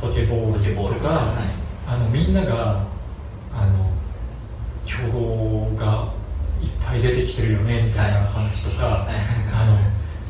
[0.00, 2.86] ポケボールとか、はい、あのみんなが
[3.54, 3.90] あの
[4.84, 6.12] 競合が
[6.60, 9.16] いっぱい出てきてるよねみたいな話とか、はい、
[9.54, 9.78] あの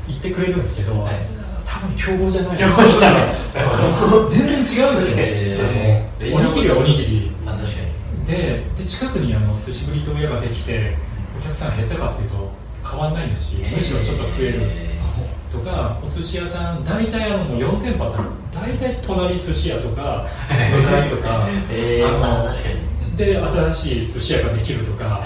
[0.06, 1.26] 言ってくれるんですけど、はい、
[1.64, 2.56] 多分競合じゃない。
[2.56, 3.22] 競合じゃない。
[4.30, 8.26] 全然違うんですよ、えー、おにぎりはおにぎり、まあ、確かに。
[8.26, 10.96] でで近くにあの寿司ぶりと屋ができて
[11.38, 12.50] お客さん減ったかっていうと
[12.92, 20.26] 変わんないですし、むしろちょっと増える、えー、とかお寿司屋さん大体あのもう4店舗あったら大体隣寿司屋とか
[20.76, 22.52] 向かいとか、 えー、あ
[23.16, 25.22] で新しい寿司屋ができるとか、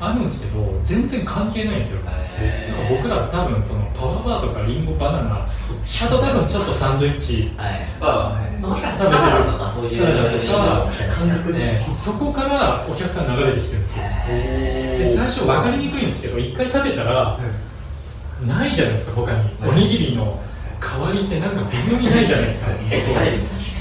[0.00, 5.46] あるんですけど全然関係ないんですよ、なんか僕ら多分そのパワーバーとかリンゴバナナあ
[6.08, 7.86] と多分ちょっとサンドイッチ、はい。
[8.00, 11.78] あもしかしたらサラダとかそういう感覚で。
[12.04, 13.98] そこからお客さん流れてきてるんです。
[13.98, 14.04] よ
[14.98, 16.22] で最初分かりにくいんです。
[16.22, 17.38] けど一回食べたら
[18.46, 19.06] ないじゃないです。
[19.06, 20.40] か他におにぎりの
[20.80, 22.60] 代わりってなんか微妙にないじゃないです。
[22.64, 23.73] か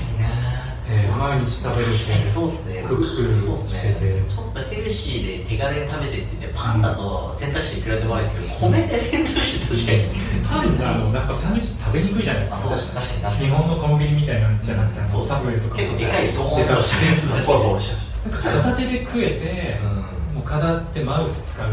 [0.94, 2.86] えー、毎日食べるってそうですね。
[2.88, 3.18] クックし
[3.82, 10.48] てて、ちょっとヘルシーで手軽に食べてって言ってパンだと選択肢いくらでもあるけど米で選択肢確かに。
[10.48, 12.70] パンがもうなんかサンドイッチ食べにくいじゃないですか。
[12.70, 17.92] 確かに確かに日本のコンビニみたいなんじゃなくて、うん、そうサブウェイとか結構でかいドーンとしたやつだし。
[18.24, 21.70] 片手で食えて、うん、もう片手マウス使う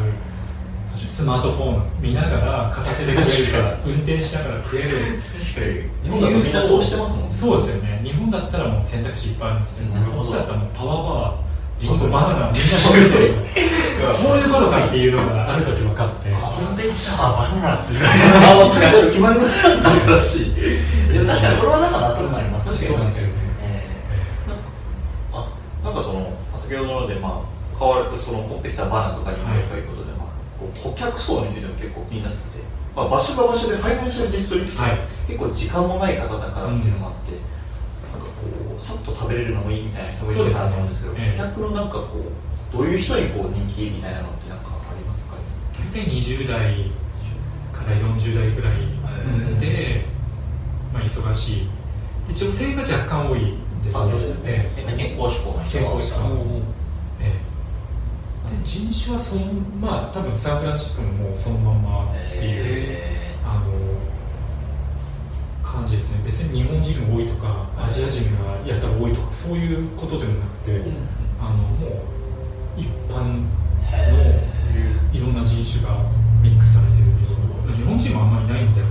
[1.08, 4.88] スマートフォン見ながら片手で食えるから運転しながら食える。
[6.02, 8.00] 日本だとみんなそうしてますもんそうですよね。
[8.02, 13.34] 日本だったらもう選択肢いっぱいあるんですけどこっちだったらもうパワーバーリンゴバナナみんな食べてる
[14.20, 16.30] そういうことかっていうのがある時分かって。
[16.30, 19.62] 本当にさバナナってあ決まりまし
[20.06, 20.12] た。
[20.12, 20.54] らしい
[21.12, 22.68] でも確かにそれはなんか納得あります。
[22.76, 23.32] そうなんですよね
[25.32, 25.46] あ
[25.84, 30.09] なんかその先ほどのでまあ変わるとその持ってきたバナナとかにもということで、まあ、
[30.82, 32.70] 顧客層についても結構気になってて。
[32.94, 37.38] まあ、場所が場所でファイナンシャルディストリクト、はい、結構時間もない方だからっていうのもあって、うん、
[38.10, 42.18] なんかこうさっと食べれるのもいいみたいな人もいるかなと思うんですけど、ね、客のなんかこ
[42.74, 45.42] うどういう人にこう人気みたいなのってなんかありますかね。
[45.94, 46.90] 大体20代
[47.72, 50.04] から40代ぐらいで、
[50.92, 51.68] まあ、忙しい。
[52.28, 56.02] で女性が若干多いですね、ええ、健康志向の人が多い
[58.64, 63.70] 人種はそのまあ多分サンフランシスコももうそのまんまっていう、えー、あの
[65.62, 66.20] 感じですね。
[66.24, 70.94] 別に日本人が多いとかアジア人がやったら多いとかそういうことでもなくて、うん、
[71.40, 73.46] あのもう一般の
[75.12, 76.04] いろんな人種が
[76.42, 77.10] ミックスされてる
[77.76, 78.86] 日本人もあんまりいないんだよ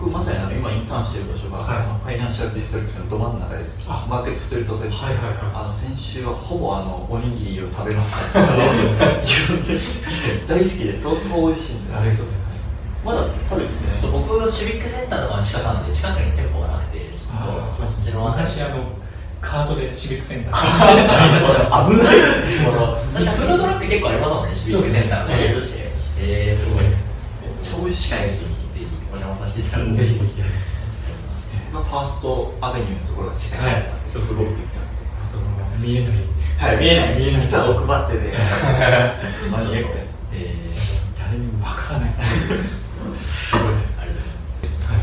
[0.00, 3.68] 僕まさにあの今インターンしてる場所が、はい、ファイナンシャルディストリクトのど真ん中で
[4.08, 8.40] マーケットストリートセンター、はいはいはい、あの先週はほぼあのおにぎりを食べました。
[10.48, 11.92] 大好きで相当美味しいんで。
[11.92, 12.64] ありがとうございます。
[13.04, 18.84] まだ食べてねそう僕シビックセンターとかの近くなんで近くに店舗がなくてちょっとそっちの私あの
[19.40, 21.90] カートでシビックセンター。
[21.92, 22.16] 危ない。
[23.12, 25.28] 確かフードトラック結構ありますもんねシビックセンター
[26.22, 26.84] えー、すごい。
[27.62, 28.12] 超美味しい
[29.60, 30.42] お邪魔させていただいてぜひぜひ
[31.72, 34.94] まあ、ファーストアベニューのところが近いはい、すごく行ってます
[35.30, 35.42] その
[35.78, 37.18] 見えないはい見えない。
[37.18, 37.40] 見えない。
[37.40, 38.36] 実は奥張ってて
[39.50, 39.84] マジで、
[40.32, 42.14] えー、誰にもわからない。
[43.26, 43.72] すごい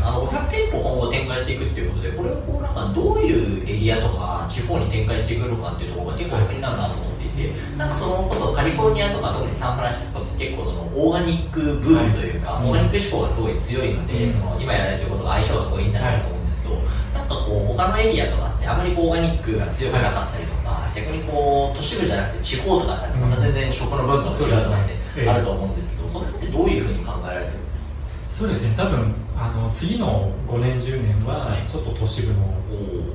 [0.04, 12.68] あの500店店舗今後展開していくっていうことでこれをこうなんかどういうエリアとか地方に展開していくのかっていうところが結構気になるなと思っていてなんかそのこそカリフォルニアとか特にサンフランシスコって結構そのオーガニックブームというか、はい。
[12.68, 14.32] オーガニック志向がすごい強いので、うん。
[14.32, 16.74] その今やられてることが相性がすごいいいんじゃないかと思うんですけど、
[17.14, 27.90] なんかこう他のエリアとかってあまりオーガニックが強くなかったりとか、逆にこう都市部じゃなくて地方とかってまた全然食の文化が違うとかってあると思うんですけど、それってどういうふうに考えられてるんですか？
[28.30, 28.74] そうですね。
[28.76, 31.68] 多分あの次の5年10年ははい。
[31.70, 32.54] ちょっと都市部の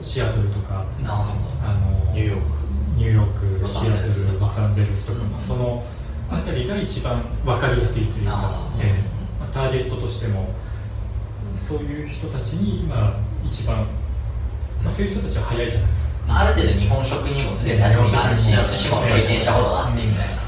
[0.02, 2.46] シアトルとかあのニューヨーク
[2.98, 5.32] ニューヨークシアトゼルロサンゼルスとか、うん。
[5.32, 5.84] まあその
[6.30, 9.40] 辺りが一番分かりやすいというかええ。
[9.40, 10.48] まあ、ターゲットとしても
[11.68, 13.86] そういう人たちに今一番、
[14.84, 16.10] まあ、そういう人たちは早いじゃないですか。
[16.28, 20.44] まあ、ある程度日本食にもすでに馴染みがあるし、寿司も経験したことがあってみたいな。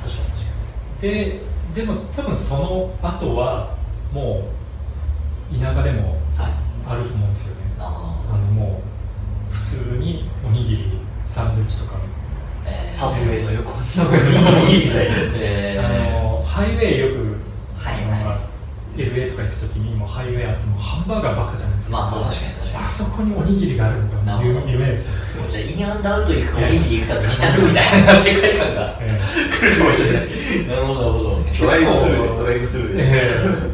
[1.02, 1.40] で
[1.76, 3.76] でも多分その後は
[4.14, 4.48] も
[5.52, 6.52] う田舎でもはい。
[6.88, 7.62] あると思うんですよね。
[7.80, 8.82] ああのも
[9.52, 10.84] う普通におにぎり
[11.34, 11.98] サンドイッチとか
[12.86, 13.88] サブウェイの横に。
[13.88, 17.38] サブウェイみたいなえーあのハイウェイよく、
[17.78, 18.56] はいはいまあ
[18.98, 22.86] LA とか行くときにもうハイウェイあってもハンバーガーばっかじゃないですか、まあそう確かに確かに。
[22.86, 29.20] あそこにおにぎりがあるのが夢ですよじゃあインアンドアウト行くかおにぎり行くかで二択みたいな世界観がえ
[29.52, 30.28] 来るかもしれない。
[30.68, 31.44] なるほどなるほど。
[31.60, 32.96] ドライブスルーでドライブスルー。
[32.96, 33.04] で、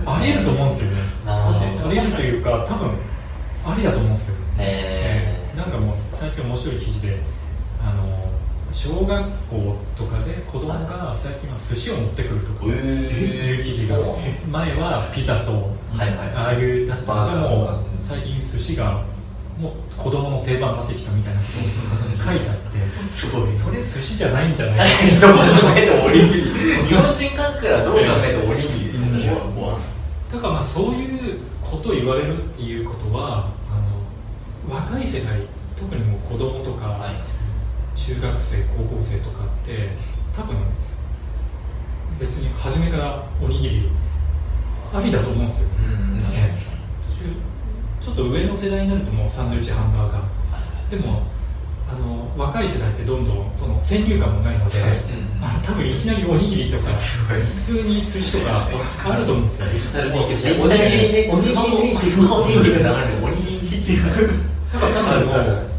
[0.08, 0.98] ありえると思うんですよね。
[1.26, 2.90] なるほどありえるというか多分
[3.64, 4.36] ありだと思うんですよ。
[4.58, 7.20] えええなんかもう最近面白い記事で
[7.80, 8.11] あの
[8.72, 12.70] 小学校とかで子供が最近は寿司を持ってくるとかい
[13.60, 13.98] う記事が
[14.50, 19.04] 前はピザとああいうだったのがもう最近寿司が
[19.60, 22.80] もう子供の定番になってきたみたいなことを書いてあって
[23.14, 23.58] すごい。
[23.58, 25.40] それ寿司じゃないんじゃない確かに どう考
[25.76, 25.96] えて。
[25.96, 26.54] もおにぎり
[26.88, 28.96] 日本人感覚からどう考えてもおにぎりです
[29.28, 29.42] よね
[30.32, 35.42] だからまあそういうことを言われるっていうことはあの若い世代
[35.78, 37.31] 特にもう子供とか、はい
[37.96, 39.90] 中学生高校生とかって
[40.34, 40.56] 多分
[42.20, 43.90] 別に初めからおにぎり
[44.94, 46.54] ありだと思うんですよ、うん確かに。
[48.00, 50.24] ちょっと上の世代になるともうサンドイッチハンバーガー。
[50.90, 51.24] でも
[51.90, 55.32] あの若い世代ってどんどんその先入観もないので、うん
[55.64, 58.68] 多分いきなりおにぎりとか普通に寿司とか
[59.06, 59.68] あると思うんですよ。
[59.68, 61.30] おにぎり
[64.72, 65.71] 多分もう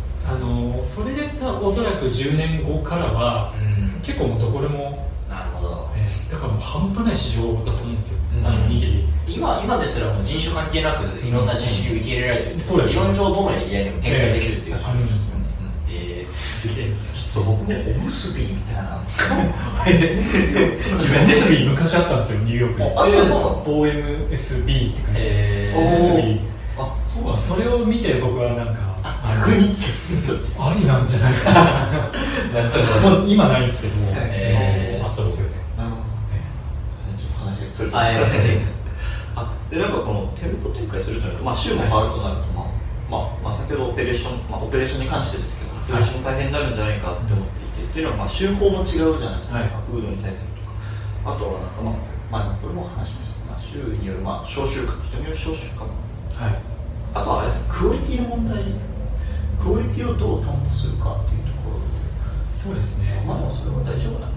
[1.63, 3.59] おそらく10年後からはう
[3.99, 4.01] ん。
[4.03, 5.89] 結構もうどこでも、なるほど。
[5.97, 8.47] えーだからもう半端ない市場だと思うんですよ、うん。
[8.47, 8.81] あのおに。
[8.81, 12.95] ぎり今今ですらもう人種関係なくいろんな人種に受け入れられてるそうです。
[12.95, 15.43] 理論上どのエリアにも展開できるっていう感じですうん
[15.91, 16.27] えー
[16.67, 16.85] すげえ。
[16.89, 19.03] ちょっと僕もおむすびみたいな。
[19.07, 19.23] 自
[21.09, 21.35] 分で
[21.69, 24.63] 昔あったんですよニューヨークにあったんですか OMSB って書いて
[25.17, 25.83] えおー
[26.15, 26.39] OMSB
[26.79, 28.92] あそうまあそれを見て僕はなんか
[29.41, 29.77] 逆に
[30.59, 33.25] ありなんじゃないかな。
[33.27, 36.03] 今ないんですけど、えーあったんですよね、なるほど
[37.77, 38.61] ちょっと話がそれて
[39.35, 49.69] あでなんかこの店舗展開するとなると、まあ、週も変わるとなると、まあまあまあ、先ほどオペレーション、まあ、オペレーションに関してですけど、オペレーション大変になるんじゃないかって思っていて、っていうのは、まあ、週法も違うじゃないですか、はい。
[49.91, 55.93] フードに対するとか、あとはなんか、まあ、まあ、これも話しました、まあ、週による、まあ、消臭化、人による消臭化も、
[56.33, 56.57] はい。
[57.13, 58.65] あとはあれですね、クオリティの問題、
[59.63, 61.81] クオリティをどう担保するかっていうところ、
[62.49, 63.23] そうですね。
[63.27, 64.33] まあ、でもそれは大丈夫なん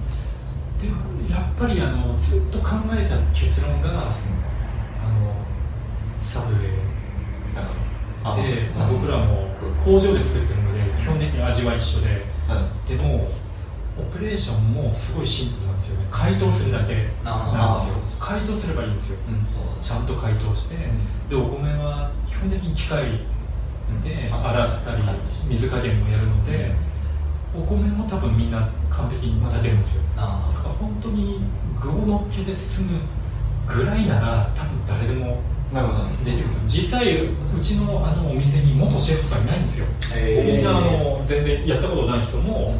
[0.77, 4.11] でもやっぱりあのずっと考えた結論があの
[6.19, 7.69] サブウェイだか
[8.23, 9.47] らで、まあ、僕らも
[9.83, 12.25] 工場で作ってるので基本的に味は一緒で。
[12.49, 13.27] うんでも
[13.97, 16.07] オペレーションもすごいシンプルなんですよね。
[16.11, 17.95] 解凍するだけなんですよ。
[18.19, 19.19] 解凍すればいいんですよ。
[19.27, 19.45] うん。
[19.81, 20.75] ちゃんと解凍して、
[21.29, 23.21] でお米は基本的に機械
[24.01, 25.03] でうん洗ったり
[25.47, 26.75] 水加減もやるので
[27.55, 30.01] お米も多分みんな完璧に炊けるんですよ。
[30.17, 31.41] あだから本当に
[31.81, 32.99] 具を乗っけて包む
[33.67, 35.41] ぐらいなら多分誰でも
[35.71, 36.09] なるほど。
[36.23, 37.29] できる実際う
[37.61, 39.85] ちのあのお店に元シェフとかいないんですよ、
[40.45, 42.75] みんなあの全然やったことない人も、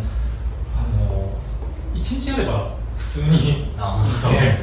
[0.75, 1.31] あの
[1.95, 4.59] 1日あれば普通にあそうね。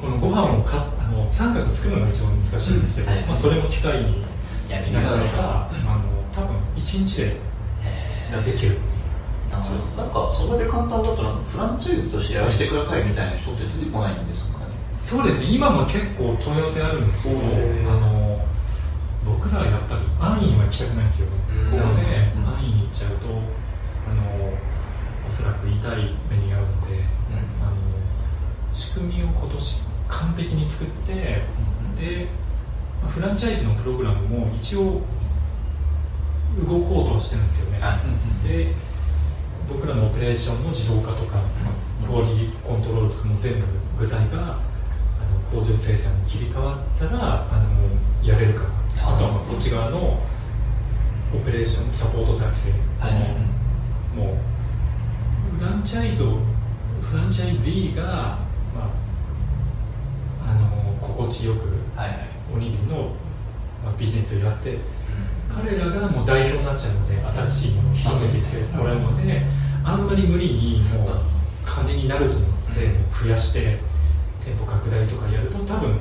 [0.00, 3.20] このご飯をかあの三角作るのが一番難しいんですけど、はい。
[3.22, 4.22] まあ、それも機械に
[4.76, 6.02] やりなながらっちゃえばあの
[6.32, 7.40] 多分1日で
[8.52, 8.78] できる
[9.50, 14.66] なんかそんだけ簡単だとなんかフランチャイズとしてやらせてくださいみたいな人って出てこないんですかね？
[14.98, 15.46] そうですね。
[15.54, 18.44] 今も結構問い合わせあるんですけどあの
[19.24, 21.26] 僕らはやっぱり安易には行きたくないんですよ。
[21.26, 21.32] ね、
[21.72, 21.76] うん。
[21.76, 22.46] なので、うん。
[22.46, 23.38] 安易に行っちゃうとあの
[25.26, 27.02] おそらく痛い目に遭うので
[27.32, 27.72] あの
[28.72, 31.42] 仕組みを今年完璧に作ってでま
[31.94, 31.96] あ
[33.08, 35.02] フランチャイズのプログラムも一応
[36.66, 38.72] 動こうとしてるんですよね、はいで
[39.68, 41.40] 僕らのオペレーションの自動化とか、
[42.00, 42.06] うん。
[42.06, 43.66] クオリティコントロールとかも全部
[43.98, 44.60] 具材があ
[45.52, 47.66] の工場生産に切り替わったらあ
[48.22, 48.62] のやれるか。
[48.96, 50.20] なあとはまあこっち側の
[51.34, 52.70] オペレーションサポート体制、
[53.00, 54.16] はい。
[54.16, 54.38] も
[55.54, 56.38] うフランチャイズを
[57.02, 58.38] フランチャイズィーが、
[58.72, 58.90] ま
[60.46, 61.66] あ、あの心地よく
[61.98, 63.10] はいはいおにぎりの、
[63.84, 64.80] まあ、ビジネスをやってうん。
[65.54, 67.16] 彼らがもう代表になっちゃうので
[67.48, 69.42] 新しいものを広めていってもらうので
[69.84, 71.20] あんまり無理にもう
[71.64, 73.78] 金になると思って増やして
[74.44, 75.98] 店舗拡大とかやると多分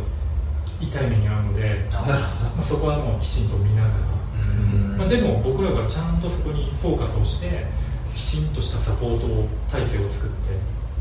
[0.82, 3.94] 痛い目に遭うので、まあ、そこはもうきちんと見ながら、
[4.36, 4.98] うん。
[4.98, 7.66] まあ、でも僕らがちゃんとそこにフォーカスをして
[8.14, 10.36] きちんとしたサポート体制を作って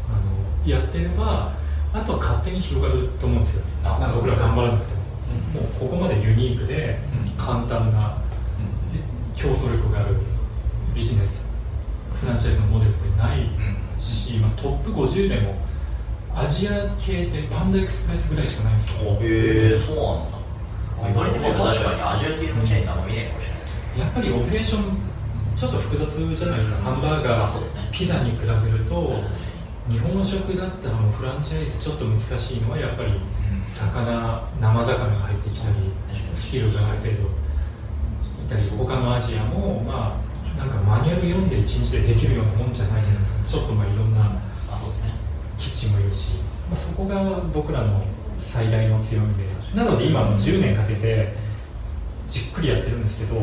[0.09, 1.53] あのやってれば
[1.93, 3.65] あとは勝手に広がると思うんですよ。
[4.15, 4.94] 僕ら頑張らなくて
[5.55, 6.99] ももうここまでユニークで
[7.37, 8.19] 簡単な
[8.93, 9.01] で
[9.35, 10.17] 競争力がある
[10.95, 11.51] ビジネス
[12.21, 14.01] フランチャイズのモデルってないうん。
[14.01, 15.57] し、まあ、トップ50でも
[16.35, 19.11] アジア系ってパンダエクスプレスぐらいしかないんですよ。
[19.21, 20.39] へえそうなんだ。
[21.05, 23.61] 言われてみれば確かにアジア系のチェーンってあんま見ないかもしれない。
[23.61, 24.99] ですやっぱりオペレーション
[25.55, 27.67] ちょっと複雑じゃないですか、ハンバーガー、ね。
[27.93, 29.23] ピザに比べると
[29.89, 33.13] 日本食だったらもうフランチャイズちょっと難しいのはやっぱり
[33.75, 35.75] 魚生魚が入ってきたり
[36.33, 37.45] スキルがある程度
[38.45, 40.21] いたり他のアジアもま
[40.57, 43.49] あなんかマニュアル読んで1日でできるようなもんじゃないじゃないですか。
[43.49, 44.41] ちょっとまあいろんな
[45.59, 46.37] キッチンもいるし、
[46.71, 48.05] まあ、そこが僕らの
[48.39, 49.45] 最大の強みで。
[49.75, 51.35] なので今も10年かけて
[52.29, 53.35] じっくりやってるんですけど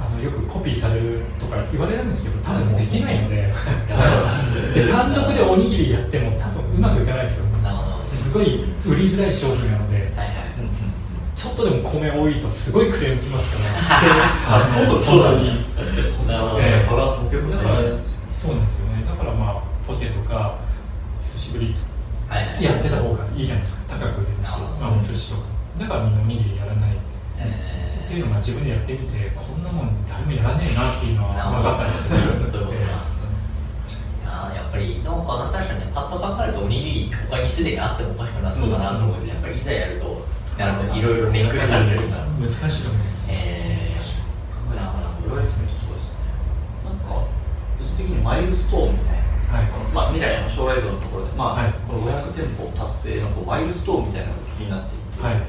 [0.00, 3.52] あのよくコピーされるとか言われるんですけど多分できないので。
[4.74, 7.44] で単独でおにぎりやっても多分うまくいかないですよ
[8.30, 10.38] すごい売りづらい商品なのではいはい。
[11.34, 13.64] ちょっとでも米多いとすごいクレームきますか
[14.54, 14.62] ら。
[14.62, 15.66] あそうだ本当に
[16.28, 16.60] なるほど。
[16.62, 16.88] ええ。
[16.88, 17.98] バランスも結構だから大事
[18.30, 19.04] そうなんですよね。
[19.04, 19.54] だからまあ
[19.86, 20.54] ポテトか
[21.18, 21.74] 寿司ブリ
[22.28, 22.64] はいはい。
[22.64, 23.98] やってた方がいいじゃないですか。
[23.98, 25.42] 高く売れるし、まあ、お寿司とか。
[25.80, 26.90] だからみんなおにぎりやらない。
[27.38, 33.10] えっていうのが自分でやってみてこんなもん誰もやらねえなっていうのは分かったんですけどそういうことなんです
[34.26, 40.26] あーやっぱりなんか確かにねパッと考えるとおにぎり他にすでにあってもおかしくなさそうだなと思うけどやっぱりいざやると
[40.58, 40.94] なるほど。
[40.98, 46.18] いろいろネックになるから難しいと思いますえー、なるほど言われてみるとそうですね
[46.84, 47.28] なんか
[47.78, 49.20] 個人的にマイルストーンみたいな。
[49.50, 49.66] はい。
[49.92, 51.72] まあ、未来の将来像のところで、まあはい。
[51.88, 55.42] この500店舗達成のこうマイルストーンみたいなのが気になっていて、はい。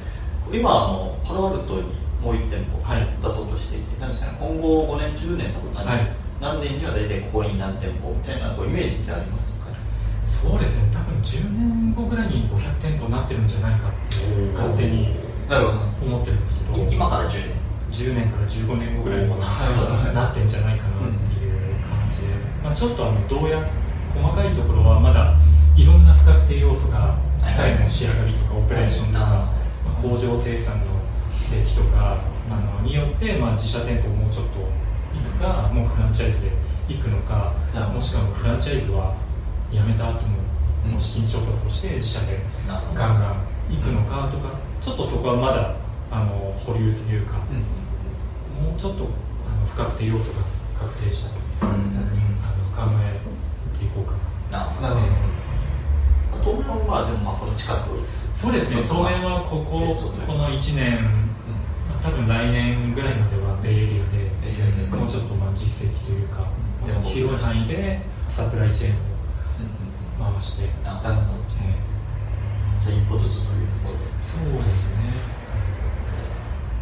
[0.52, 1.84] 今あのパロアルトに
[2.22, 3.08] もう1店舗はい。
[3.22, 6.08] 出そうとしていて、なんですかね、今後5年10年多分何,、はい
[6.42, 9.78] 何年には大体ここに何店舗みたいなこうイメージってありますかね？
[10.26, 10.90] そうですね。
[10.92, 14.26] 多分10年後ぐらいに500店舗になってるんじゃないかって
[14.58, 15.14] 勝手に
[16.02, 16.92] 思ってるんですけど。
[16.92, 17.62] 今から10年
[17.92, 22.28] ？10年から15年後ぐらいになってんじゃないかなっていう感じで、
[22.64, 23.62] まあ、ちょっとあのどうや
[24.16, 25.36] 細かいところはまだ
[25.76, 29.52] いろんな不確定要素が機械の仕上がりとかオペレーションとか、ま
[30.00, 30.86] あ、工場生産の
[31.52, 32.18] 出来とか
[32.50, 34.52] あのによって、まあ、自社店舗をもうちょっと
[35.42, 36.52] 行くかもうフランチャイズで
[36.88, 37.54] 行くのか
[37.94, 39.16] もしくはフランチャイズは
[39.74, 40.38] やめた後も
[40.86, 45.76] うんもう資金調達をして自社でガンガン行くのかとかちょっとそこはまだ
[46.12, 49.08] あの保留というか、もうちょっと
[49.48, 50.42] あの不確定要素が
[50.78, 51.30] 確定した
[51.66, 51.78] ら、うん。
[51.78, 53.22] あの考え
[53.80, 54.12] ていこうか
[54.52, 54.90] な。
[54.90, 58.02] なるほど当面はまあでもまあこの近く。
[58.36, 59.88] そうですね、当面はここ
[60.28, 61.04] この1年、
[61.88, 64.21] まあ多分来年ぐらいまではベイエリアで、
[64.90, 68.94] もうちょっとまあ実績というか、うん広い範囲でサプライチェーン
[70.26, 71.78] を回して、なるほどえ
[72.84, 74.06] じゃあ一歩ずつというところで。
[74.06, 75.14] ーそうですね。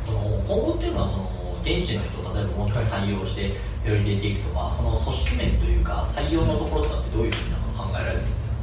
[0.06, 1.30] その今後っていうのはその
[1.62, 8.58] 現地の人例えばもう一回採用してより出ていくとかその組織面というか採用のところとかってどういうふうに考えられてるんですか？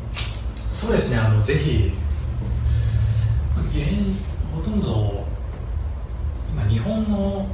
[0.73, 1.93] そうですね、あのぜひ、
[3.55, 4.17] 現
[4.55, 5.25] ほとんど
[6.51, 7.47] 今、日本の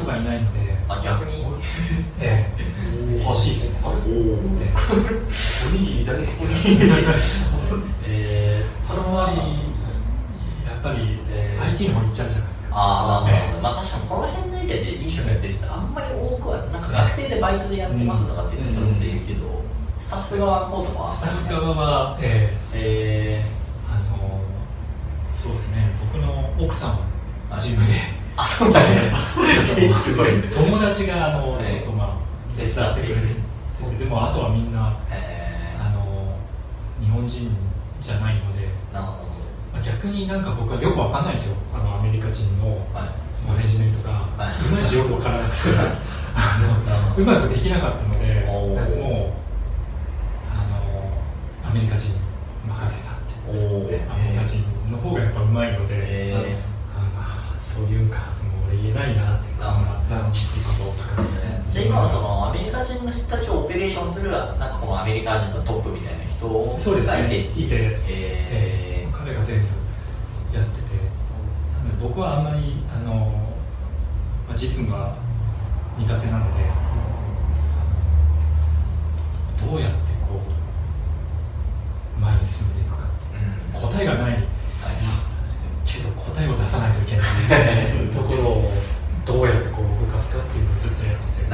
[0.00, 1.44] 人がいないので、あ逆に？
[2.20, 3.22] ええ。
[3.22, 3.80] 欲しいですね。
[3.84, 6.28] あれえおにぎり大好き
[8.08, 9.38] えその周り、
[10.66, 12.76] やっぱり、えー IT の方行っちゃうじゃないですか。
[12.76, 13.62] ああなるほど、ええ。
[13.62, 19.62] まあ確かにこの辺のエリアで飲食やってる人あんまり多くはなんか学生でバイトでやってますとかって言ってそれこそいるけど、
[20.00, 21.02] スタッフ側の方とか？
[21.04, 23.40] はスタッフ側は、ええ。
[23.42, 23.44] え
[23.90, 24.40] あの
[25.36, 26.96] そうですね、僕の奥さんは
[27.50, 27.96] はいジムで、ー、
[28.40, 28.80] あそうだ。
[28.82, 33.20] ええすごいね友達があのええちょっとまあ手伝ってくれて。
[33.20, 36.36] て、でもあとはみんなえあの
[37.00, 37.50] 日本人
[38.00, 39.24] じゃないので、ー、なるほ
[39.72, 41.56] まあ逆になんか僕はよくわかんないですよ。
[41.74, 43.30] あのアメリカ人のはい。
[43.48, 44.68] マネジメントが、はい。
[44.68, 45.70] いまいちよくわからなくて。
[46.32, 49.32] あのうまくできなかったのでもうあの
[51.68, 52.18] アメリカ人に
[52.68, 53.34] 任せたって。
[53.48, 56.69] おおアメリカ人の方がやっぱうまいので、えああ
[57.80, 59.80] そういうんかとも俺言えないなっていうか
[60.32, 61.64] きついこととかね。
[61.70, 66.40] じゃあ今はそのアメリカ人の人たちをオペレーションするなんかこのアメリカ人のトップみたいな人
[66.76, 69.66] そうですいていういてえー彼が全部
[70.52, 70.96] やってて
[71.78, 73.32] なので僕はあんまりあの、
[74.48, 75.14] まあ、実務が
[75.96, 76.64] 苦手なので
[79.64, 80.42] どうやってこ
[82.18, 84.42] う前に進んでいくかってうん答えがないはい
[85.86, 86.92] けど答えを出さない
[88.14, 88.72] ところを
[89.26, 91.50] どうやってこう動かすかっていうのをずっとやってて。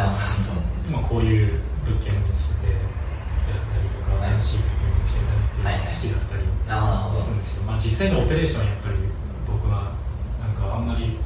[0.87, 4.39] まあ、こういう物件を見つけてやったりとか、はい。
[4.39, 8.97] 新しい物件を見つけたりっていうのが好きだったりするんですけど、まあ、実際のオペレーションはやっぱり
[9.51, 9.99] 僕は
[10.39, 11.19] なんかあんまり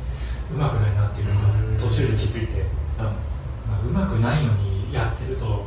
[0.49, 2.65] うまくないなっていうのがうん途中で気づいて、
[2.97, 5.67] まあ、うまくないのにやってると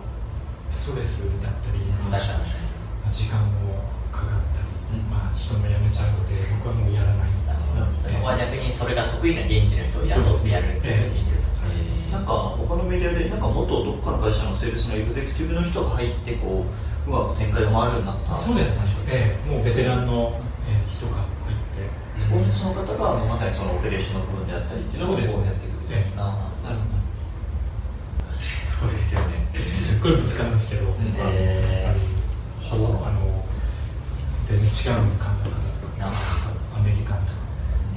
[0.72, 2.66] ストレスだったり、確かに確か
[3.06, 16.64] まあ時間もかかったり、うんまあ、人も辞めちゃうので僕はもうやらないになるほどじゃあそこは逆にそれが得意な現地の人を雇ってやるっていうふうにしてるとええーなんか他のメディアでなんか元どっかの会社のセールスのエグゼクティブの人が入ってこ
[17.08, 20.40] ううまく展開が回るようになったそうですね、ええもうベテランの、
[20.70, 21.90] ええ人が入って
[22.22, 27.04] そこにその方がまさにそのオペレーションの部分であったりっていうのをこうそうですねやっていくみたいええななるほど
[28.38, 29.50] そうですよね
[29.82, 30.98] すっごいぶつかるんですけど、んあの
[31.34, 32.06] えーやっぱり
[32.62, 33.44] ほぼあの
[34.46, 37.32] 全然違う考え方とかなるほアメリカンな、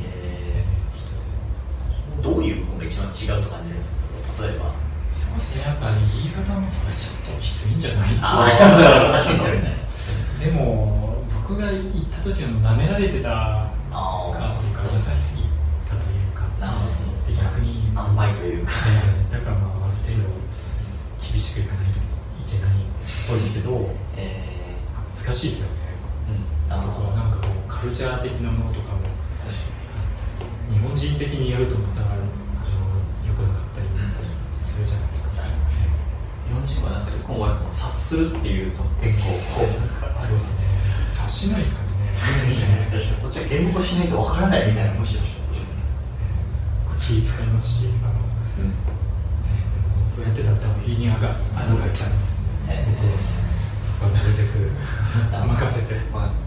[0.01, 3.97] ええーどういう部分が一番違うと感じるんですか
[4.37, 9.77] それ例えばーそうですねやっぱり言い方もそれちょっときついんじゃないああそうですよね
[10.41, 15.43] でも僕が行った時は舐められてたあかっていうか優しすぎ
[15.87, 20.29] たというかなるほどで逆に甘いというかえーだからまあある程度
[21.23, 22.03] 厳しくいかないとい
[22.49, 22.83] けないっ
[23.29, 24.43] ぽいですけどえ
[25.15, 29.07] 難しいですよねー、なるそほどこはなんかこうカルチャー的なものとかも
[30.73, 32.27] 日本人的にやるとまたあの
[33.27, 33.87] 良くなかったり
[34.67, 35.31] するじゃないですか、
[36.49, 40.67] 日本人はなんか今後は察するっていうの結構こうそうですね
[41.15, 48.15] 察しないですからね確かにこっちは言語化しないとわからないみたいなむしろそうですね気使いますしあの、
[48.59, 48.97] えー
[50.17, 52.11] そうやってたら多分日にあがあのが来たら
[52.71, 52.87] え
[54.01, 56.47] 僕はなるべくー任せて、まあ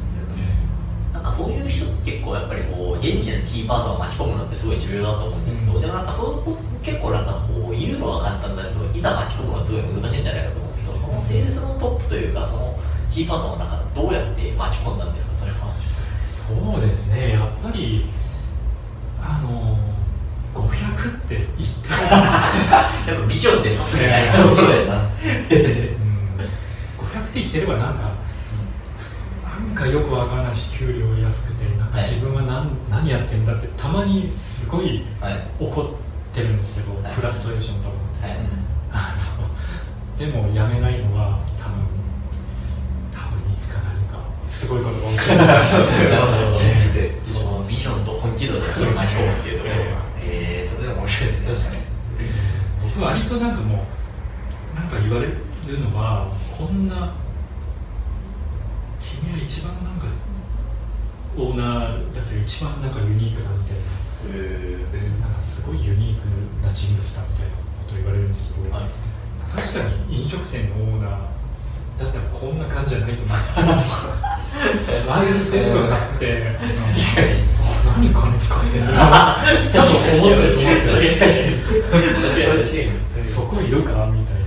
[1.13, 5.81] なんかそういう人って結構やっぱりこう現地のキーパーソンを巻き込むのってすごい重要だと思うんですけど、うん。
[5.81, 7.39] でもなんかそう結構なんかこ
[7.69, 12.77] う言うのは簡単だけどいざ巻き込むのはすごい難しいんじゃないかと思うんですけどそのセールスのトップというかその
[13.09, 15.57] キーパーソンをなんかどうやって巻き込んだんですかそれは。
[16.23, 17.33] そうですね。
[17.33, 18.05] やっぱり
[19.21, 19.77] あの
[20.53, 22.43] 500って言っても や
[23.15, 25.01] っぱビジョンってさすがにありますそうだよな。
[25.01, 25.05] うん。
[25.05, 25.11] 500っ
[27.29, 28.09] て言ってればなんか
[29.43, 31.58] なんかよくわからないし給料安くて
[31.91, 32.03] はい。
[32.03, 35.47] 自分は何,、何やってんだってたまにすごいはい。
[35.59, 35.85] 怒っ
[36.33, 37.13] てるんですけど、はい。
[37.13, 38.37] フラストレーションとかって、はい。
[40.19, 41.79] でもやめないのは多分
[43.11, 45.37] 多分いつか何かすごいことが起きる。
[46.99, 49.57] てそ のビジョンと本気度でそれを巻き込むっていう。
[49.59, 49.81] ところが
[50.21, 51.53] えー、それでも面白いですね。
[51.53, 51.81] 確かに
[52.83, 53.85] 僕割となんかも
[54.73, 55.35] うなんか言われる
[55.79, 56.27] のは
[56.57, 57.13] こんな
[58.99, 60.07] 君は一番なんか
[61.39, 63.87] オーナーだけど一番なんかユニークだみたいな。
[64.19, 66.27] なんかすごいユニーク
[66.65, 68.89] な人物だみたいなこと言われるんですけど、はい。
[69.47, 71.09] 確かに飲食店のオーナー
[71.99, 73.37] だったらこんな感じじゃないと思う。
[73.37, 76.59] ああいうステージがあってあ
[77.95, 78.91] 何金使ってんだ
[79.71, 81.03] 多分思ってると思うんで
[82.63, 82.83] すよ
[83.33, 84.07] そこいるか？
[84.07, 84.45] みたいな。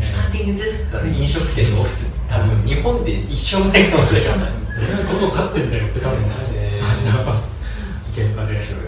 [0.00, 2.10] スタンディングデスクから飲食店のオフィス。
[2.28, 6.18] 多分日本で一生ないかもしれない俺は外立ってんだよって多分。
[6.54, 6.84] えー。
[6.84, 7.40] あの
[8.12, 8.80] 現場で、ね、そも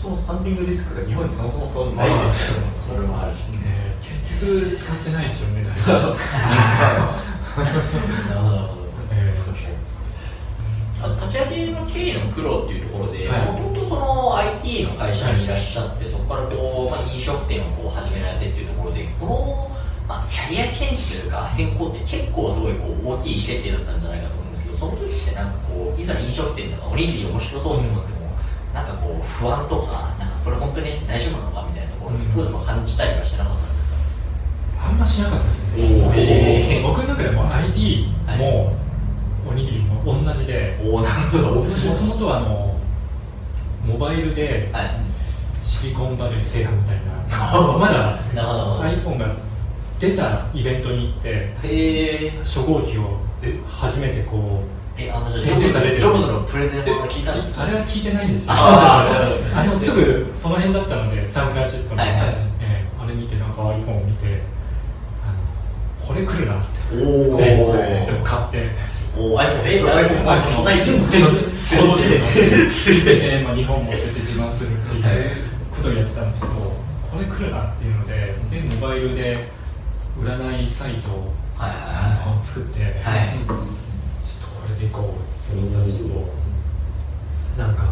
[0.00, 2.60] そもスタンディングディスクが日本にそもそもそうないですよ。
[2.60, 3.38] ねそれもあるし
[4.02, 8.80] 結局使ってないですよね誰もなるほどなるほど
[9.12, 9.34] え
[11.00, 13.46] 立ち上げの経緯の苦労っていうところで、はい。
[13.46, 19.70] もともとその IT の会社にいらっしゃって、そこからこう、まあ、飲食店をこう始められてっていうところで、この、
[20.06, 24.39] まあ、キャリアチェンジというか、変更って結構すごいこう大きい決定だったんじゃないかと
[24.80, 28.32] その時ってなんかこう、いざ飲食店とかおにぎり面白そうって思っても、
[28.72, 33.90] なんかこう、不安とか、なんかこれ本当に大丈夫なのかみたいなところ、うん当時も感じたりはしてなかったんです
[34.80, 34.88] か？
[34.88, 36.80] あんましなかったですね。
[36.82, 38.06] 僕の中でも ID
[38.38, 38.72] も
[39.48, 40.80] おにぎりも同じで。
[40.82, 41.44] おおなるほど。
[41.62, 41.64] も
[41.98, 42.74] ともとはあの
[43.86, 44.90] モバイルではい。
[45.62, 47.12] シリコンバレー制覇みたいな。
[47.78, 49.26] まだ iPhone が
[50.00, 53.18] 出たイベントに行って初号機を
[53.68, 56.00] 初めてこうえあのじゃあ徹底されてる。
[56.00, 57.62] ジョブズのプレゼンを聞いたんですか？
[57.64, 58.52] あれは聞いてないんですよ。
[58.52, 59.06] あ
[59.54, 64.42] あのすぐその辺だったのでサンフランシスコの、はいはいえーあれ見てなんか iPhone を見て
[65.24, 66.70] あのこれ来るなって。
[67.02, 68.68] おおえーでも買って。
[69.16, 70.90] おお iPhone え iPhone あ初代機
[71.50, 72.20] そっちで
[73.16, 73.40] え。
[73.40, 75.02] で、まあ、日本持ってて自慢するっていう
[75.74, 76.52] ことをやってたんですけど
[77.10, 79.48] これ来るなっていうのででモバイルで
[80.20, 81.30] 占いサイトをはい
[81.66, 82.94] あはの作って、いはい。
[82.94, 83.56] はいちょっと
[84.48, 86.14] これでいこうって思ったんですけど、
[87.58, 87.84] なんか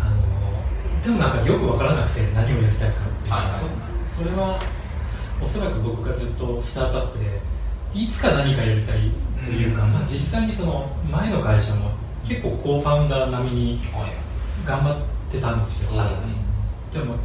[0.00, 3.60] あのでもなんかよく分からなくて何をやりたいかっていう、はいはい。
[3.60, 4.62] そそれは
[5.42, 7.40] おそらく僕がずっとスタートアップで
[7.94, 9.10] いつか何かやりたい
[9.44, 9.92] というか、うん。
[9.92, 11.90] まあ、実際にその前の会社も
[12.28, 14.12] 結構コーファウンダー並みにはい。
[14.66, 14.98] 頑張っ
[15.32, 16.94] てたんですよ、はい。
[16.94, 17.16] でも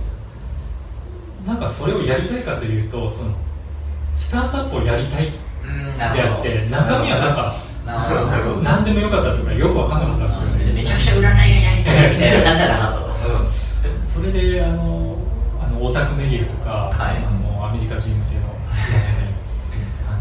[1.46, 3.36] なんかそれをやりたいかというとその
[4.18, 5.32] スタートアップをやりたい
[5.64, 8.28] うんであって中身はなんかなるほど。
[8.32, 10.82] なるほど何でもよかったとかよく分かんなかったんですよね。
[10.82, 13.06] めちゃくちゃ占いがやりたいみたいな感じじゃなかったと。
[14.14, 15.18] それであの
[15.62, 17.18] あのオタクメギルとか、はい。
[17.24, 18.50] あのアメリカ人向けの
[20.10, 20.18] あ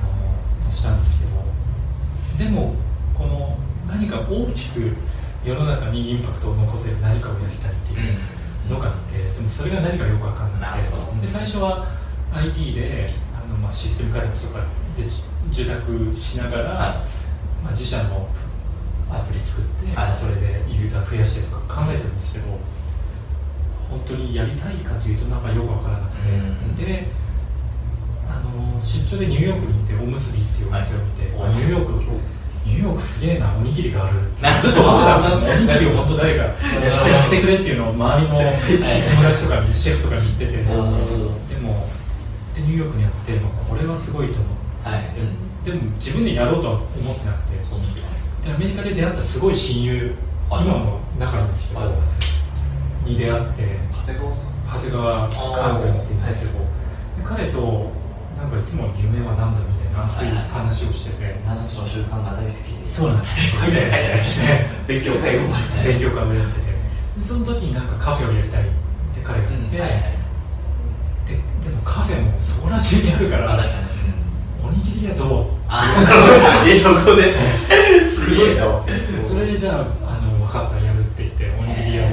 [0.67, 2.45] のしたんですけど。
[2.45, 2.75] でも
[3.17, 3.57] この
[3.89, 4.97] 何か大きく
[5.45, 10.79] 世の中にインパクトを残せる何かをやりたいっていうのがあって、でもそれが何かよく分かんなく
[11.21, 11.27] て。
[11.27, 11.87] で最初は
[12.35, 13.09] IT で
[13.45, 14.65] あの、まあ、システム開発とか
[14.97, 17.05] でじ受託しながら、は
[17.63, 18.29] まあ、自社の
[19.11, 20.13] アプリ作って、はい。
[20.17, 22.47] それでユーザー増やしてとか考えてるんですけど
[23.91, 27.07] 本当にやりたいかというとなんかよく分からなくて、うんで
[28.27, 31.51] あの出張でニューヨークに行っておむすびっていうお店を見て、はい。
[31.51, 31.93] あニューヨーク
[32.65, 34.17] ニューヨークすげえなおにぎりがある。
[34.41, 40.65] なずっと思ってたんですよおにぎりを本当誰か やってくれっていうのを周りの友達とかにシェフとかに言ってて、
[42.65, 44.49] ニューヨークにあって、まあこれはすごいと思っ
[44.83, 44.89] て。
[44.89, 45.05] はい。
[45.65, 47.57] でも自分でやろうとは思ってなくて。
[48.45, 50.15] でアメリカで出会ったすごい親友
[50.51, 51.93] はい今も仲いいんですけど、は
[53.07, 53.11] い。
[53.11, 54.55] に出会って長谷川さん。
[54.65, 56.67] 長谷川寛君って言うんですけど、で
[57.25, 57.93] 彼と
[58.37, 62.89] なんかいつも夢は何だみたいな熱い話をしてて、7つの習慣が大好きで。
[62.89, 63.27] そうなんで
[64.25, 64.51] すよ。
[64.87, 65.41] 勉強会を
[65.85, 66.75] 勉強会をやってて。
[67.21, 68.71] でその時になんかカフェをやりたいって
[69.23, 70.14] 彼が言って、はいはい
[71.85, 73.59] カフェもそこら中にあるから
[74.65, 75.47] おにぎり屋どう。
[75.69, 77.35] あえ そこで。
[78.09, 78.63] すごいな
[79.29, 82.09] それでじゃああの分かったやるって言っておにぎり屋を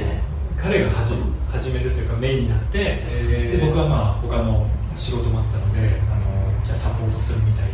[0.57, 1.15] 彼が始
[1.51, 7.65] 始めるというかメインになってで僕はまあ他の仕事もあったのであのじゃあサポートするみたい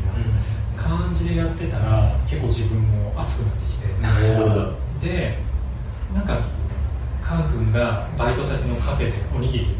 [0.77, 3.87] な感じでやってたら結構自分も熱くなってきて。
[5.01, 5.39] で
[6.13, 6.39] なんか
[7.21, 9.75] カン君がバイト先のカフェでおにぎり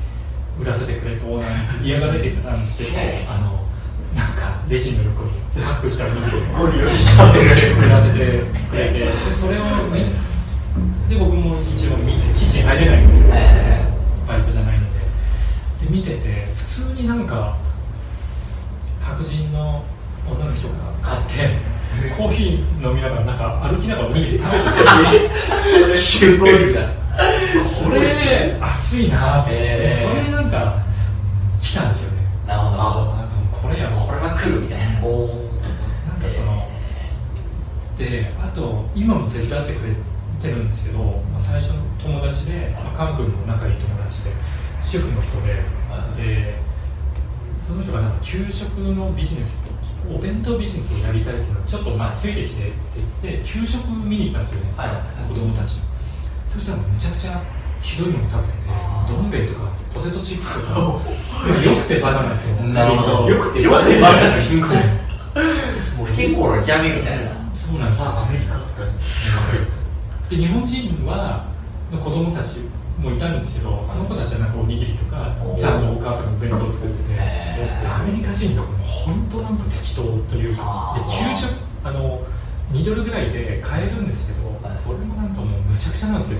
[0.59, 2.89] 売らせてくれとオーナーに嫌がられてたんですけど
[3.31, 3.65] あの
[4.15, 8.17] なんかレジの横にパックしたおにぎりをしちゃってくれる売らせて
[8.69, 8.99] くれて。
[8.99, 10.27] でそれを見
[11.09, 13.29] で僕も一応見てキッチン入れないので、
[14.27, 14.99] バイトじゃないので。
[15.85, 17.57] で見てて普通になんか
[19.01, 19.83] 白人の
[20.29, 21.57] 女の人が買って
[22.17, 24.57] コーヒー飲みながらなんか歩きながらおにぎり食べ
[25.19, 25.87] てて。
[25.87, 26.81] すごいな
[27.83, 30.09] これ熱いなって、えー。
[30.09, 30.83] それでなんか
[31.61, 32.17] 来たんですよね。
[32.45, 32.77] なるほど。
[32.77, 33.17] なるほど
[33.61, 35.03] これやこれは来るみたいな。
[35.03, 35.27] お
[36.07, 36.69] なんかその、
[37.97, 39.93] であと今も手伝ってくれ
[40.41, 40.99] てるんですけど、
[41.33, 44.31] まあ、最初の友達で、まあ、カン君の仲いい友達で
[44.79, 45.63] 主婦の人で、
[46.15, 46.59] で
[47.59, 49.59] その人がなんか給食のビジネス
[50.09, 52.73] お弁当ビジネスをやりたいっていうのはちょっとまあついてきてって
[53.23, 54.89] 言って給食見に行ったんですよね、はい。
[55.27, 55.83] 子供たちの
[56.57, 57.41] そしたらめちゃくちゃ
[57.81, 63.29] ひどいもの食べててどん兵衛とかポテトチップスとか よくてバナナとなるほど。
[63.29, 64.41] よくてバナナ。
[64.41, 68.01] 貧困もう不健康の極みみたいなそうなんです。
[68.03, 68.65] アメリカとか。
[70.29, 71.45] で日本人は
[71.91, 72.57] の子供たち
[72.99, 77.21] もいたんですけどその子たちはなんかおにぎりとかちゃんとお母さんがお弁当作ってて
[77.87, 81.53] アメリカ人とかも本当なんか適当というかで給食
[81.83, 82.19] あの
[82.71, 84.77] 2ドルぐらいで買えるんですけどはい。
[84.83, 86.39] それもなんかもうむちゃくちゃなんですよ。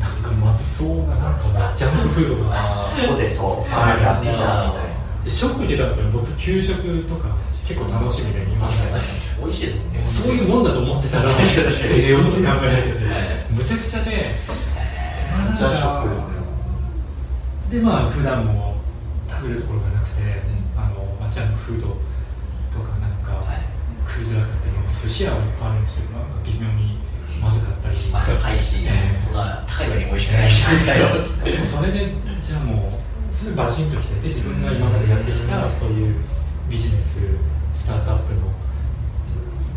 [0.00, 2.90] なんかまずそうななんかジャンクフードが。
[3.08, 3.64] ポテト。
[3.68, 4.02] はい。
[4.02, 5.24] やピザみたいな。
[5.24, 6.10] でショック受けたんですよ。
[6.12, 9.44] 僕給食とか結構楽しみで日本で確かに確かに。
[9.44, 10.28] 美味しいですね。
[10.28, 13.08] そういうもんだと思ってたら栄養とか考えられてて。
[13.48, 16.34] むちゃくちゃでめっちゃショックですね。
[17.70, 18.76] でまあ普段も
[19.30, 20.28] 食べるところがなくて、ん。
[20.76, 23.64] あのまあジャンクフードとかなんかはい。
[24.06, 26.98] 食いづらかったりも寿司屋はいっぱいあるんですけどなんか微妙に
[27.40, 28.56] まずかったり、まあ高い。
[28.56, 36.16] し、ええそんな高い割に美味しくないしみたいなそれでじゃあもうすぐバチンときてて自分が今までやってきたそういう
[36.70, 37.20] ビジネス
[37.74, 38.40] スタートアップの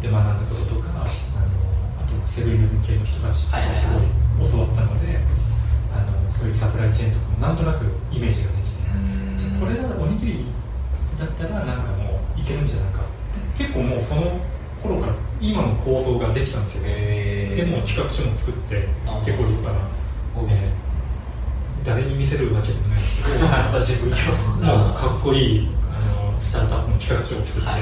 [0.01, 5.17] で学んだこととかあのあとセブンイレブン系の人たちとすごい教わったので、
[5.91, 10.45] あのそういうサプライチェーンとかもなんとなくイメージができて、これだおにぎり
[11.19, 13.01] だったらなんかもういけるんじゃないか。
[13.57, 14.39] 結構もうその
[14.81, 17.55] 頃から今の構造ができたんですよ、へー。
[17.55, 19.79] でも企画書も作ってあ結構立派な、
[20.49, 20.87] えー
[21.85, 22.99] 誰に見せるわけでもない。
[22.99, 27.81] んですけどかっこいいあのスタートアップの企画書を作って、はい。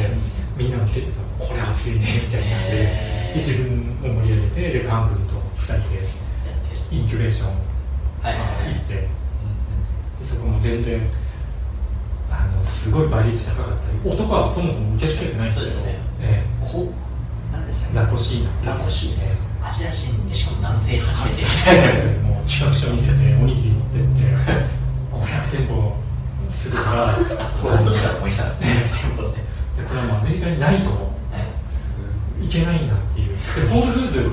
[0.56, 1.22] みんな見せてた。
[1.22, 3.40] らこれ熱いねみたいになって、へー。
[3.40, 6.06] で自分を盛り上げてでカン君と2人で
[6.92, 9.10] インキュベーション行って、で
[10.24, 11.02] そこも全然
[12.30, 15.82] あのすごい倍率高かったり男はそもそも受け付けてないんですけど、
[16.66, 16.92] こ
[17.52, 18.00] なんでしたっえけ？
[18.00, 18.74] ラコシーナ。
[18.74, 19.32] ラコシーネ
[19.64, 21.42] アジア人でしかも男性初めて。
[21.70, 24.08] え もう企画書見せておにぎり持ってって。
[25.16, 25.96] 500店舗
[26.50, 27.14] するから。
[27.62, 28.86] その時から思いてたんですね。
[28.92, 30.96] 店舗ってでこれはもうアメリカにないとは
[32.42, 32.46] い。
[32.46, 33.36] いけないんだっていう。
[33.36, 33.36] で
[33.74, 34.30] ホールフーズ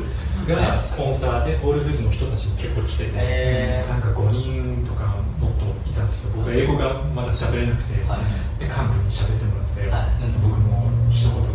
[0.52, 3.90] がスポンサーでホールフーズの人たちも結構来てて、へー。
[3.90, 5.04] なんか5人とか
[5.40, 8.20] もっといたんですけど僕は英語がまだ喋れなくて、はい。
[8.58, 10.10] で幹部に喋ってもらって、はい。
[10.42, 11.52] 僕も一言うて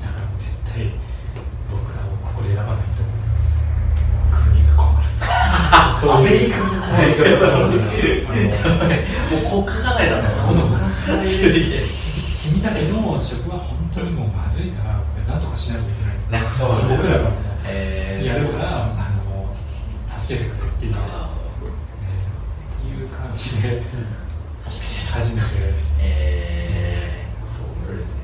[0.00, 0.90] だから絶対
[1.70, 3.02] 僕らをここで選ばないと
[4.34, 7.82] 国が困るそういうアメリカがアメリカが困る
[8.24, 8.88] あの
[9.36, 10.70] もう国家課題だなこの
[12.42, 17.32] 君たちの職は本当にもうまずいからこれ何とかしないといけないなるほど僕らがもう
[17.66, 19.54] えーやるから、あの
[20.18, 21.06] 助けてくれっていう、えーっ
[22.80, 23.82] ていう感じで
[24.64, 25.46] 初めて初めて、
[26.00, 28.14] えー、そうですね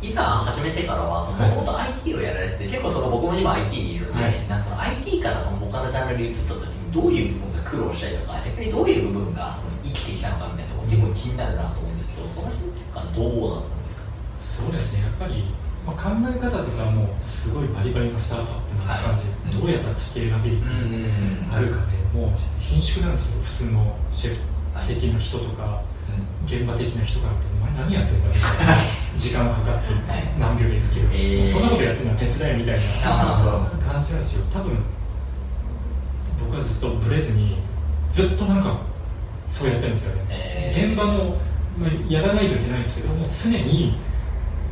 [0.00, 4.48] いざ始めてからはもともと IT をやられてて、結構その僕も今 IT にいるで、はい。
[4.48, 14.02] なんかその IT からその他のジャンルに移った時にどういう部分が苦労したりとか逆にどういう部分がその生きてきたのかみたいなところ結構気になるなと思うんですけどその辺とかどうだったんですか？
[14.42, 15.48] そうですね、やっぱり、
[15.86, 19.60] まあ、考え方とかもすごいバリバリのスタートアップな感じで、はい。
[19.60, 24.40] どうやったらスケーラビリティんあるかで、もう貧縮なんですよ、普通のシェフ
[24.86, 25.80] 的な人とか、
[26.46, 28.76] 現場的な人からお前何やってんだみたいな、
[29.16, 29.70] 時間を計って
[30.10, 30.28] はい。
[30.38, 31.52] 何秒でできる、えー。
[31.52, 32.82] そんなことやってるのは手伝いみたいな。
[33.04, 34.78] あ感じなんですよ、多分
[36.40, 37.56] 僕はずっとブレずに、
[38.12, 38.76] ずっとなんか
[39.48, 40.22] そうやってるんですよね。
[40.28, 40.92] えー。
[40.92, 41.36] 現場の、
[41.78, 43.96] まあ、やらないといけないんですけどもう常に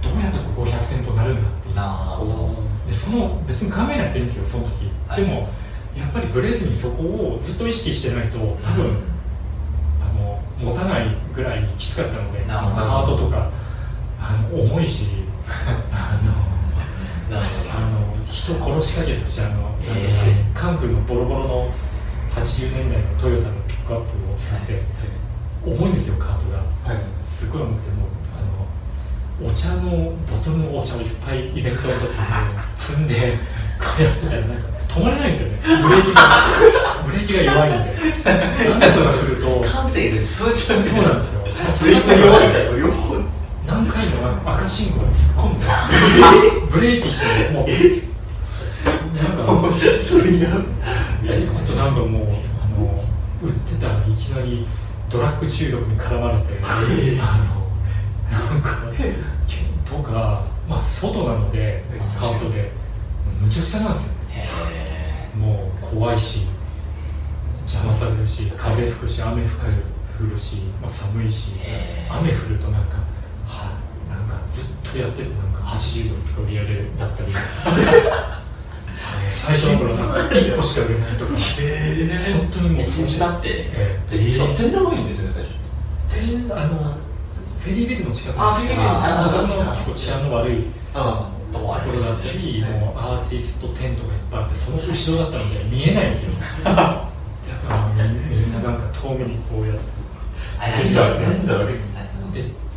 [0.03, 2.91] どうやったらこう500店舗になるんだっていう。
[2.91, 5.23] でその別に考えなくていいんですよその時、はい。
[5.23, 5.49] でも
[5.97, 9.11] やっぱりブレずにそこをずっと意識してないと多分、うん
[10.01, 13.17] あの持たないぐらいきつかったのでカなるほど。
[13.17, 13.51] ートとか
[14.21, 15.07] あの重いし
[15.91, 16.33] あの
[17.31, 21.73] あの人殺しかけたしあの、えー関空のボロボロの
[22.35, 24.83] 80年代のトヨタのピックアップを使って、
[25.65, 26.63] 重いんですよカートが、
[27.27, 28.09] すごい重くてもう
[29.41, 33.39] あのお茶のボトルのお茶をいっぱいイベントの時に積んで
[33.81, 35.59] こうやってたらなんか止まれないんですよね。
[35.65, 36.21] ブレーキが
[37.07, 37.97] ブレーキが弱いんで。
[38.79, 41.40] 何とかすると感性で数値をそうなんですよ
[41.81, 43.17] ブレーキ弱いんだよ両方
[43.67, 45.67] 何回も赤信号に突っ込んで
[46.73, 47.69] ブレーキしてもう
[49.17, 52.29] なんかそれやあとなんかもう
[52.63, 52.87] あの
[53.43, 54.67] 売ってたらいきなり
[55.11, 56.61] ドラッグ中毒に絡まれて、
[57.21, 57.61] あの
[58.31, 58.85] なんか
[59.85, 61.83] とかまあ外なので
[62.19, 62.71] カートで
[63.41, 64.13] むちゃくちゃなんですよ
[65.37, 66.47] もう怖いし
[67.63, 69.67] 邪魔されるし風吹くし雨吹く
[70.21, 71.53] 降るし、まあ、寒いし
[72.11, 72.99] 雨降るとなんか
[73.47, 77.33] はなんかずっとやっててなんか80度の売り上げだったり。
[79.33, 81.33] 最初の頃なんか1個しか売れないとか。
[81.33, 82.83] 本当にもう。
[82.83, 83.49] 一日だって。
[83.49, 84.27] ええ。
[84.29, 85.47] えしかも天然がいいんですよね
[86.05, 86.97] 最初であの
[87.59, 92.73] フェリービルの近くあフェリーの結構治安の悪いあところだったり、はい。
[92.73, 96.33] もうアーティストテントがいっぱいあって、その後ろだったので見えないんですよ。
[96.65, 97.11] だか
[97.69, 99.83] らみみんななんか遠目にこうやって、
[100.61, 101.81] 怪しいなんだあれで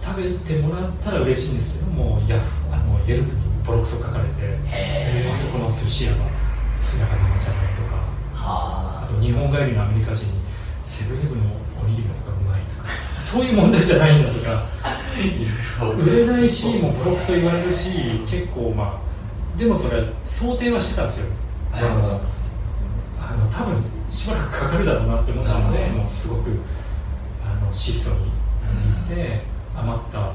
[0.01, 6.29] 食べてもらったら嬉しいんですけども、ヤフあのイェルプにボロクソ書かれて、へあそこの寿司屋は
[6.77, 8.03] 姿が生じゃないとか、
[8.35, 9.03] あ。
[9.03, 10.31] はと日本帰りのアメリカ人に
[10.85, 14.63] セブンイレブンのおにぎりの方がうまいとか、 そういう問題じゃないんだとか。
[14.83, 15.45] あい
[15.79, 17.89] ろいろ売れないし、もうボロクソ言われるし、
[18.27, 21.27] 結構まあ、でもそれは想定はしてたんですよ。
[21.71, 21.83] はい。
[21.83, 26.49] あの多分しばらくかかるだろうなって思ったので、もうすごく
[27.73, 28.15] 質素に
[29.07, 29.15] うん。
[29.15, 29.41] で
[29.75, 30.31] 余った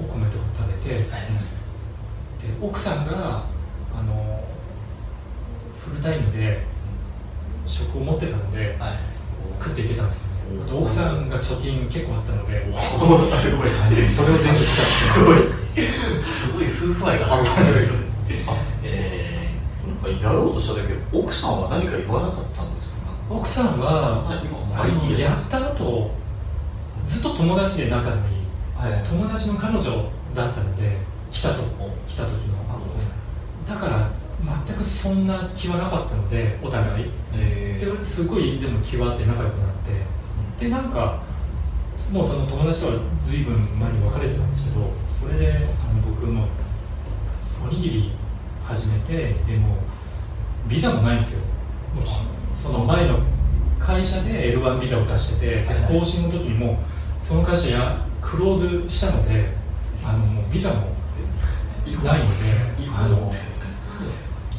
[0.00, 1.20] お米とか食べて、はい。
[1.20, 3.44] で奥さんが
[3.94, 4.44] あの
[5.84, 6.64] フルタイムで
[7.66, 8.98] 職を持ってたのではい。
[9.58, 10.22] 食っていけたんですよ
[10.66, 13.70] あと奥さんが貯金結構あったのでおすごい。
[14.14, 15.38] それを全部使すごい。
[16.22, 17.72] すごい夫婦愛が半端ない。
[18.46, 19.54] あえ
[19.86, 22.96] なんかやろうとしただけ奥さんは何か言わなかったんですか？
[22.96, 24.40] って奥さんは
[25.18, 26.10] やった後
[27.06, 28.22] ずっと友達で仲のいい
[28.76, 29.04] はい。
[29.04, 30.98] 友達の彼女だったので
[31.30, 31.62] 来たと
[32.08, 32.62] 来た時の。
[33.68, 34.10] だから
[34.66, 37.10] 全くそんな気はなかったのでお互い。
[37.34, 39.70] えですごいでも気はあって仲良くなっ
[40.58, 40.64] て。
[40.64, 41.22] でなんか
[42.12, 44.90] もうその友達とは随分前に別れてたんですけど
[45.20, 46.46] それであの僕も
[47.64, 48.12] おにぎり
[48.64, 49.76] 始めてでも
[50.68, 51.40] ビザもないんですよ。
[52.62, 53.18] その前の
[53.84, 56.78] 会社で L1 ビザを出しててで更新の時にも
[57.26, 59.48] その会社やクローズしたので
[60.04, 60.92] あのもうビザも
[62.04, 62.32] ないので
[62.96, 63.30] あの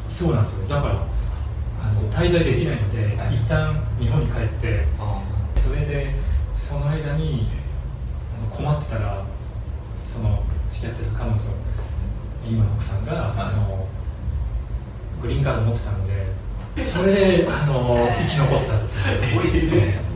[0.10, 0.68] そうなんですよ。
[0.68, 1.08] だから
[1.82, 3.36] あの滞在できないので、はい。
[3.36, 5.22] 一旦日本に帰ってあ
[5.62, 6.14] それで
[6.58, 7.48] その間に
[8.38, 9.26] あの困ってたら
[10.06, 11.40] その付き合ってた彼女
[12.46, 13.88] 今の奥さんが、あの
[15.22, 16.28] グリーンカード持ってたので
[16.82, 19.52] それであの生き残ったすごい。
[19.52, 20.14] ですね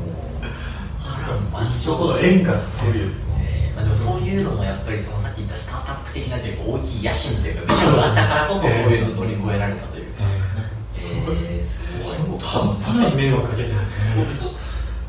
[1.79, 3.71] 人と丈の縁がすごいですね。
[3.71, 10.23] えーまあ、でもそういうのもやっぱりそのさっき言ったスタートアップ的なというか大きい野心というかビジョンがあったからこそそういうのを乗り越えられたというか、
[10.95, 11.77] えー、す
[12.27, 12.39] ごい。
[12.39, 13.85] かなり迷惑かけてるんで
[14.31, 14.57] すよね。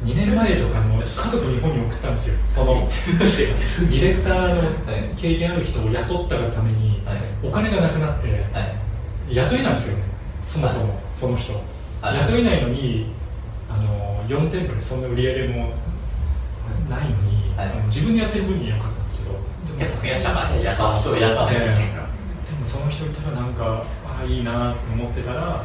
[0.05, 2.35] 2年前とかの家族日本に送ったんですよ。
[2.55, 4.63] そのディレクターの
[5.17, 7.17] 経験ある人を雇ったがためにはい。
[7.43, 9.35] お金がなくなってはい。
[9.35, 10.03] 雇えないんですよね。
[10.47, 11.53] そもそもその人。
[12.01, 12.19] はい。
[12.19, 13.07] 雇えないのに
[13.69, 15.73] あの4店舗でそんな売り上げも
[16.89, 17.69] ないのに、はい。
[17.87, 25.65] 自分でやってる分には良かったんですけど結構増やしたからね雇う人を雇わでもその人いたらなんかああいいなって思ってたら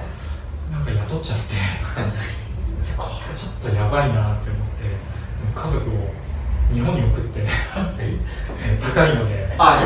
[0.72, 1.54] なんか雇っちゃって
[2.98, 4.84] これちょっとやばいなって思って
[5.56, 6.14] 家族を
[6.74, 7.42] 日本に送って
[8.00, 8.18] え？
[8.82, 9.82] 高いのであ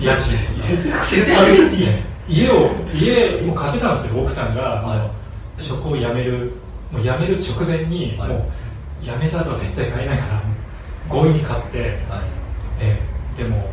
[0.00, 0.32] 家賃。
[0.60, 5.10] 節約節約に家を家も買ってたんですけど奥さんが、は
[5.58, 5.62] い。
[5.62, 6.52] 職を辞める
[6.90, 8.28] もう辞める直前に、はい。
[8.28, 8.48] も
[9.02, 10.42] う辞めた後は絶対買えないから
[11.10, 11.90] 強引に買って、はい。
[12.80, 13.68] えーでも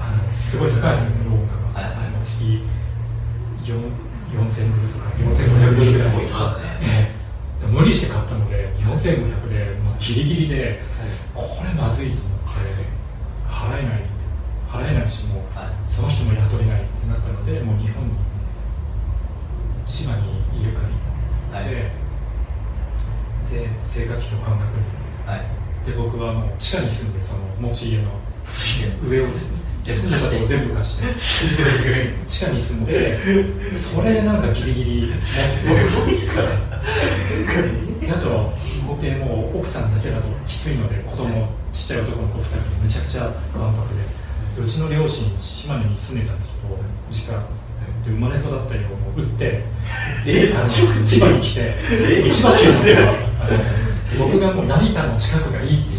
[0.00, 1.92] あのすごい高いですよねローンが、はい。
[1.94, 2.42] あの月
[3.62, 3.74] 4
[4.34, 6.16] 4000ドルとか4500ドルぐらい。
[6.16, 7.14] ね。
[7.62, 10.80] え無理して買ったので4500でもうギリギリで
[11.34, 12.60] これまずいと思って
[13.48, 14.02] 払えない
[14.70, 15.90] 払えないしもうはい。
[15.90, 18.14] その人も雇えないってなったのでもう日本に
[19.86, 21.64] 千葉に家借りはい。
[21.64, 21.70] て、
[23.50, 24.84] で生活費を半額に。
[25.26, 25.60] はい。
[25.86, 28.10] で僕はもう地下に住んでその持ち家の
[29.08, 31.06] 上を住んでたとこ全部貸して
[32.26, 33.18] 地下に住んで
[33.74, 36.48] それでなんかギリギリ持ってですから。
[38.00, 38.52] であと
[39.00, 43.32] でもう奥さんだけだときついので子供ちっちゃい男の子2人でむちゃくちゃわん
[43.74, 44.19] ぱくで
[44.58, 46.78] うちの両親島根に住んでたんですけど
[47.10, 47.60] 実家。
[48.04, 49.62] で生まれ育った家をもう売って
[50.24, 52.96] 千葉に来てえ千葉県ですよ
[54.18, 55.90] 僕がもう成田の近くがいいって。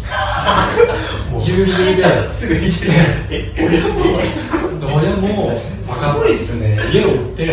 [1.30, 2.30] 言って夕霧で。
[2.30, 2.92] すぐ見てる。
[3.30, 3.52] え
[4.82, 6.78] 親もバカすごいっすね。
[6.92, 7.46] 家を売って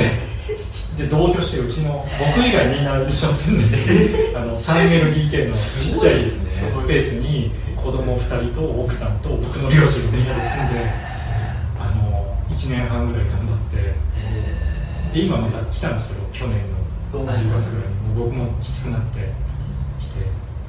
[0.97, 7.51] で同居してうちの僕以外みんな一緒に住んでてあの 3LDK のちっちゃいスペースに
[7.89, 10.93] 子供2人と奥さんと僕の両親がみんなで住んで
[11.79, 16.61] あの1年半ぐらい頑張ってえで今また来たんですけど去年
[17.11, 19.33] の10月ぐらいにもう僕もきつくなって
[19.99, 20.21] きて、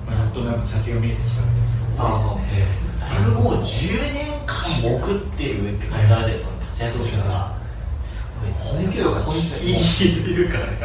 [0.09, 1.85] まあ、やっとなんか先が見えてきたのです。
[1.99, 2.67] あえ
[2.99, 3.25] だい。
[3.27, 7.55] ぶもう10年間潜ってるって感じないですか、立ち上げが。
[8.01, 8.81] すごいですね。
[8.81, 10.79] 本気度が本気というかね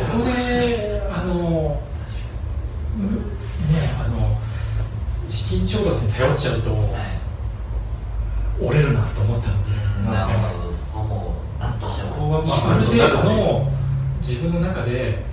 [0.00, 1.82] そこであの
[3.00, 3.25] うんねあの
[5.28, 6.82] 資金調達に頼っちゃうとはい。
[8.60, 10.70] 折れるなと思ったので、うん、なるほど。
[10.70, 12.38] そこはもう、なんとしてここも。
[12.38, 13.72] あある程度の
[14.20, 15.24] 自分の中で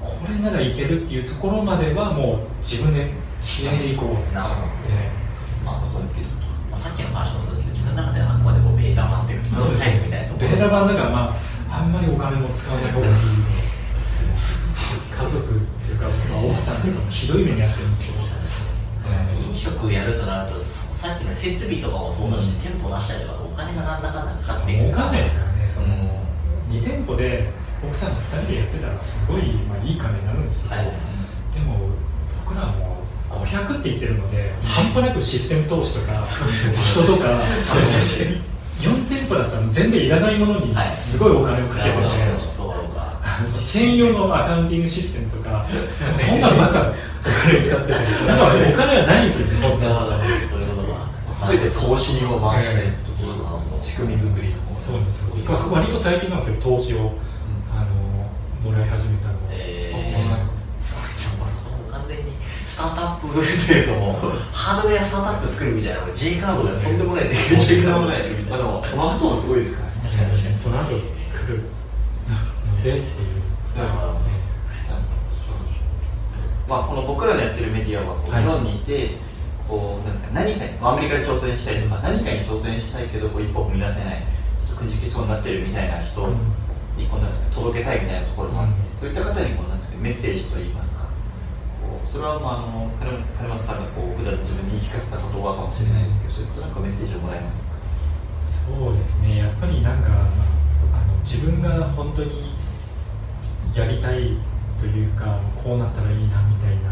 [0.00, 3.12] これならいけるっていうところまではもう自分で
[3.44, 4.66] 気合でいこうなるほど。
[4.90, 5.10] え
[5.64, 6.28] まあ、本気度
[6.70, 10.34] まあ、さっきの話もそうですけど、自分の中ではあくまでこうベータ版というか、そうですタイプみたいな。
[10.34, 11.36] ベータ版だからま
[11.70, 13.12] ああんまりお金も使わない方がいい
[15.18, 18.27] 家族っていうか、まあ、奥さんとかもひどい目に遭ってるんですけど、
[19.48, 24.02] 飲食やるとなると、そさっきの設備とかもそうだし、店舗出したりとか、お金がなん。
[24.02, 24.26] だかん。
[24.26, 25.12] だかかってい儲かん。
[25.12, 26.76] ないですからねその、うん。
[26.76, 27.50] 2店舗で
[27.82, 28.14] 奥さん。
[28.14, 30.48] と2人でやってたらすごい、まあ、いい金になるん。
[30.48, 30.84] ですけど、はい。
[30.86, 31.90] でも
[32.44, 32.98] 僕らも
[33.30, 37.40] 500くって言ってるので、半端なくシステム投資とか人とか
[38.80, 42.57] 4店舗だったら全然いらないものにすごいお金をかけてて、
[43.64, 45.66] チェーン用のアカウンティングシステムとか
[46.16, 47.86] そんなのばっかお金を使って。
[47.86, 51.08] てだからお金はないんですよね本当は。
[51.50, 55.22] 全て投資を回したいところとかも仕組み作りそうです。
[55.22, 57.12] よ割と最近なんですよ投資を、
[57.70, 59.38] あのもらい始めたの
[62.78, 64.12] スタートアップというかも
[64.52, 70.56] ハードウェアスタートアップ作るみたいな J カードでとんでもないで J カードその後もすごいですから確かに確かに。
[70.56, 70.94] その後来
[71.48, 71.62] る
[72.78, 73.38] のでっていう。
[73.76, 74.18] なるほど、
[76.68, 79.16] まあ、この僕らのやってるメディアはこう、日本にいて
[79.68, 84.22] こうなんですか何かに、アメリカで挑戦したいとか何かに挑戦したいけどこう一歩踏み出せない
[84.58, 86.20] ちょっとくじけそうになってるみたいな人
[86.96, 91.08] にこうなんですか届けたいみたいなところもあって、そういった方にこうなんですかメッセージといいますか
[92.04, 97.68] それは、まあ、あの金松さんがこう普段自分に言い聞かせた言葉かもしれないですけど、そういったなんかメッセージをもらえます
[98.68, 99.38] そうですね。
[99.38, 100.08] やっぱりなんか、
[100.92, 102.54] あの自分が本当に
[103.74, 104.32] やりたい
[104.78, 106.90] というかこうなったらいいなみたいな、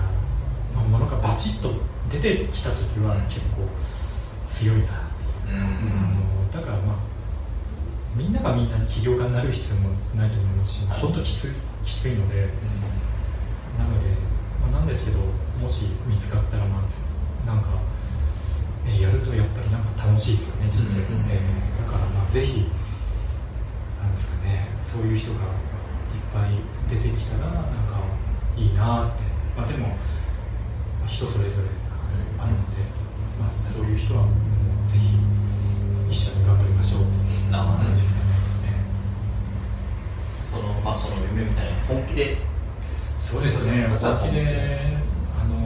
[0.75, 1.73] まあ、ものがバチッと
[2.11, 3.67] 出てきた時は結構
[4.47, 4.89] 強いなっ
[5.47, 6.97] ていう、うん、だからまあ
[8.15, 11.53] みんながみんな起業家になる必要もないと思いますし、本当きつ
[11.85, 14.09] きついので、うん、なので
[14.61, 15.19] まあ、なんですけど
[15.61, 17.71] もし見つかったらまあなんか、
[18.85, 21.25] ね、やるとやっぱりなんか楽しいですよね人生、うん。
[21.25, 22.67] うん、えー、だからまあぜひ
[24.01, 25.41] なんですかねそういう人が
[26.33, 26.59] ぱい
[26.89, 28.01] 出てきたらなんか
[28.57, 29.23] いいなって。
[29.57, 29.97] まあでも
[31.07, 31.69] 人それぞれ
[32.39, 32.83] あるので、
[33.41, 34.25] まあ、そういう人は
[34.93, 35.17] ぜひ
[36.11, 38.27] 一緒に頑張りましょうっていう感じですかね。
[40.53, 42.37] そのまあその夢みたいな本気で
[43.27, 44.79] そうですね、本気で、
[45.35, 45.59] あの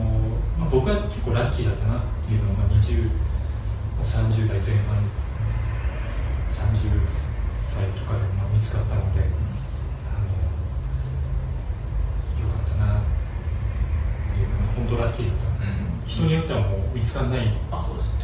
[0.57, 3.05] まあ、僕は結構ラッキーだったなっていうのが、20、
[4.01, 4.97] 30代前半、
[6.49, 7.05] 30
[7.61, 10.25] 歳とかでまあ見つかったので、あの
[12.41, 13.03] よかったなっ
[14.33, 17.47] ていうのが、本当ラッキーだった、うん、人によってはもう見つからない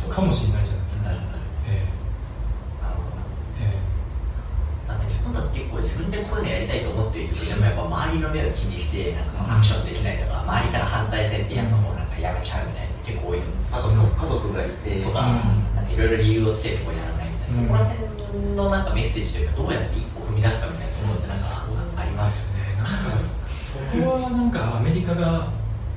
[0.09, 1.17] かもしれないじゃないですか。
[5.53, 15.21] 結構自分でこういうのやりたいと思ってるけどでもやっぱ周りの目を気にしてなんかアクションできないとか周りから反対されてやるのもなんかやめちゃうみたいな結構多いと思うんですあと家族がいてとか
[15.75, 21.43] なんかいろいろ理由をつけてこうやらないみたいな、そこら辺のなんかメッセージというかどうやって一歩踏み出すかみたいなところってなんか
[21.97, 22.53] あります？
[22.53, 22.93] ねなんか
[23.51, 25.49] そこはなんかアメリカが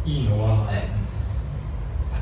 [0.04, 0.88] いいのは、はい、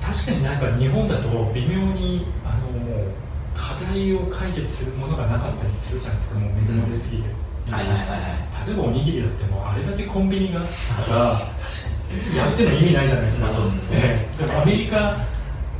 [0.03, 3.07] 確かになんか日本だと微妙にあのもう
[3.55, 7.29] 課題を解決するものがなかったりするじゃないですかもう恵まれすぎて、
[7.71, 8.17] はいはいはいは
[8.65, 10.67] い、例えばおにぎりだってもあれだけコンビニがあっ
[11.07, 11.21] たら
[12.35, 13.51] やっての意味ないじゃないですか。
[13.51, 15.27] そうですね、でもアメリカ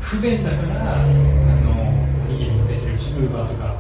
[0.01, 1.73] 不便だからあの
[2.29, 3.75] おにぎりもできるしウーバーとか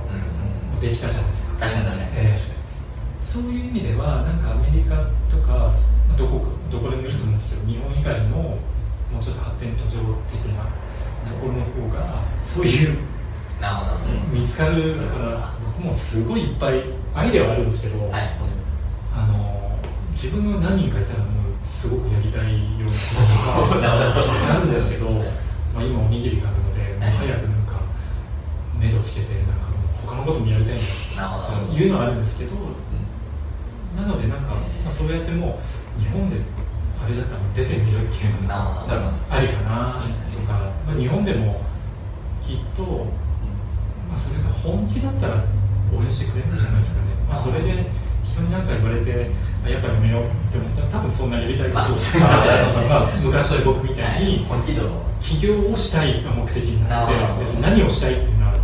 [0.75, 1.59] もできたじゃないですか。
[1.61, 4.97] 確かに確かに、えー、そういう意味ではなんかアメリカ
[5.31, 5.73] とか
[6.19, 8.59] どこどこでもいいと思うんですけど日本以外のも
[9.21, 10.67] うちょっと発展途上的な
[11.25, 12.99] ところの方がそういう
[14.33, 16.83] 見つかるから僕もすごいいっぱい
[17.15, 18.31] アイデアはあるんですけど、はい、
[19.15, 19.79] あの
[20.13, 22.97] 自分が何人かいたらもうすごくやりたいような
[23.55, 23.87] こととか
[24.55, 27.81] なるんですけど、まあ、今おにぎりがあるので、もう早くなんか
[28.79, 29.71] 目処つけてなんか
[30.05, 31.39] 他のこともやりたいんだ
[31.69, 32.51] というのはあるんですけど、
[33.97, 34.55] なのでなんか、
[34.85, 36.37] まあ、そうやってもう日本で
[37.03, 38.87] あれだったら出てみるっていうのが
[39.31, 40.01] ありかな。
[40.01, 41.61] とか、まあ、日本でも
[42.47, 43.07] きっと
[44.09, 45.45] まあ、それが本気だったら
[45.93, 47.85] 応援してくれるんじゃないですかね、まあ、それで
[48.25, 49.31] 人に何か言われて
[49.69, 54.47] やっぱやめようって思ったら多分そんなやりたいこと、まあ、昔の僕みたいに
[55.21, 58.55] 起業をしたいが目的になって別に何をしたいっていうのは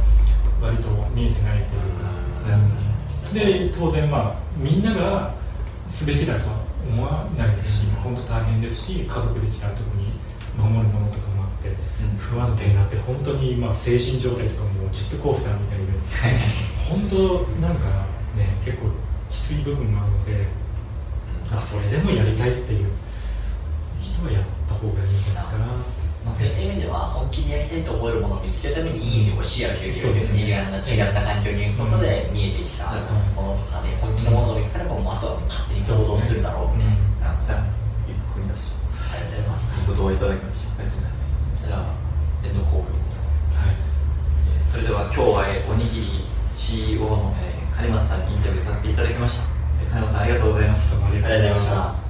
[0.63, 5.35] 割と見えてないというか、で当然まあみんなが
[5.89, 6.49] すべきだと。
[6.49, 10.13] は思わないですし本当大変ですし家族できたら特に
[10.57, 11.25] 守るものとか
[11.55, 11.75] って
[12.19, 15.85] 不安定になって本当にまあ精神状態とかもジェットコースターみたいで
[16.89, 18.07] 本当なんか
[18.37, 18.89] ね結構
[19.31, 20.47] きつい部分があるので
[21.51, 22.91] あそれでもやりたいっていう
[24.01, 25.67] 人はやった方がいいんじゃないかな
[26.25, 32.89] まあ、そういった意味では本気にやりたいと思えるものを見つけるためにいい教えや経験を別にいろんな違った環境にいることで見えてきた
[33.37, 37.05] ものとかで本気のものを見つかればもうあとは勝手に想像するだろうみたいな。
[38.35, 38.67] 踏み出し
[39.15, 39.81] ありがとうございます。
[39.81, 40.69] いいことをいただきました。
[40.75, 41.67] ありがとうございます。
[41.67, 41.87] じゃあ、
[42.43, 42.79] えっと、好評。
[42.79, 43.77] はい。
[44.67, 46.25] それでは今日はおにぎり
[46.57, 49.45] CEO の、えー、金松さんにインタビューさせていただきました。
[49.91, 51.07] 金松さんありがとうございました。
[51.07, 52.04] ありがとうございました。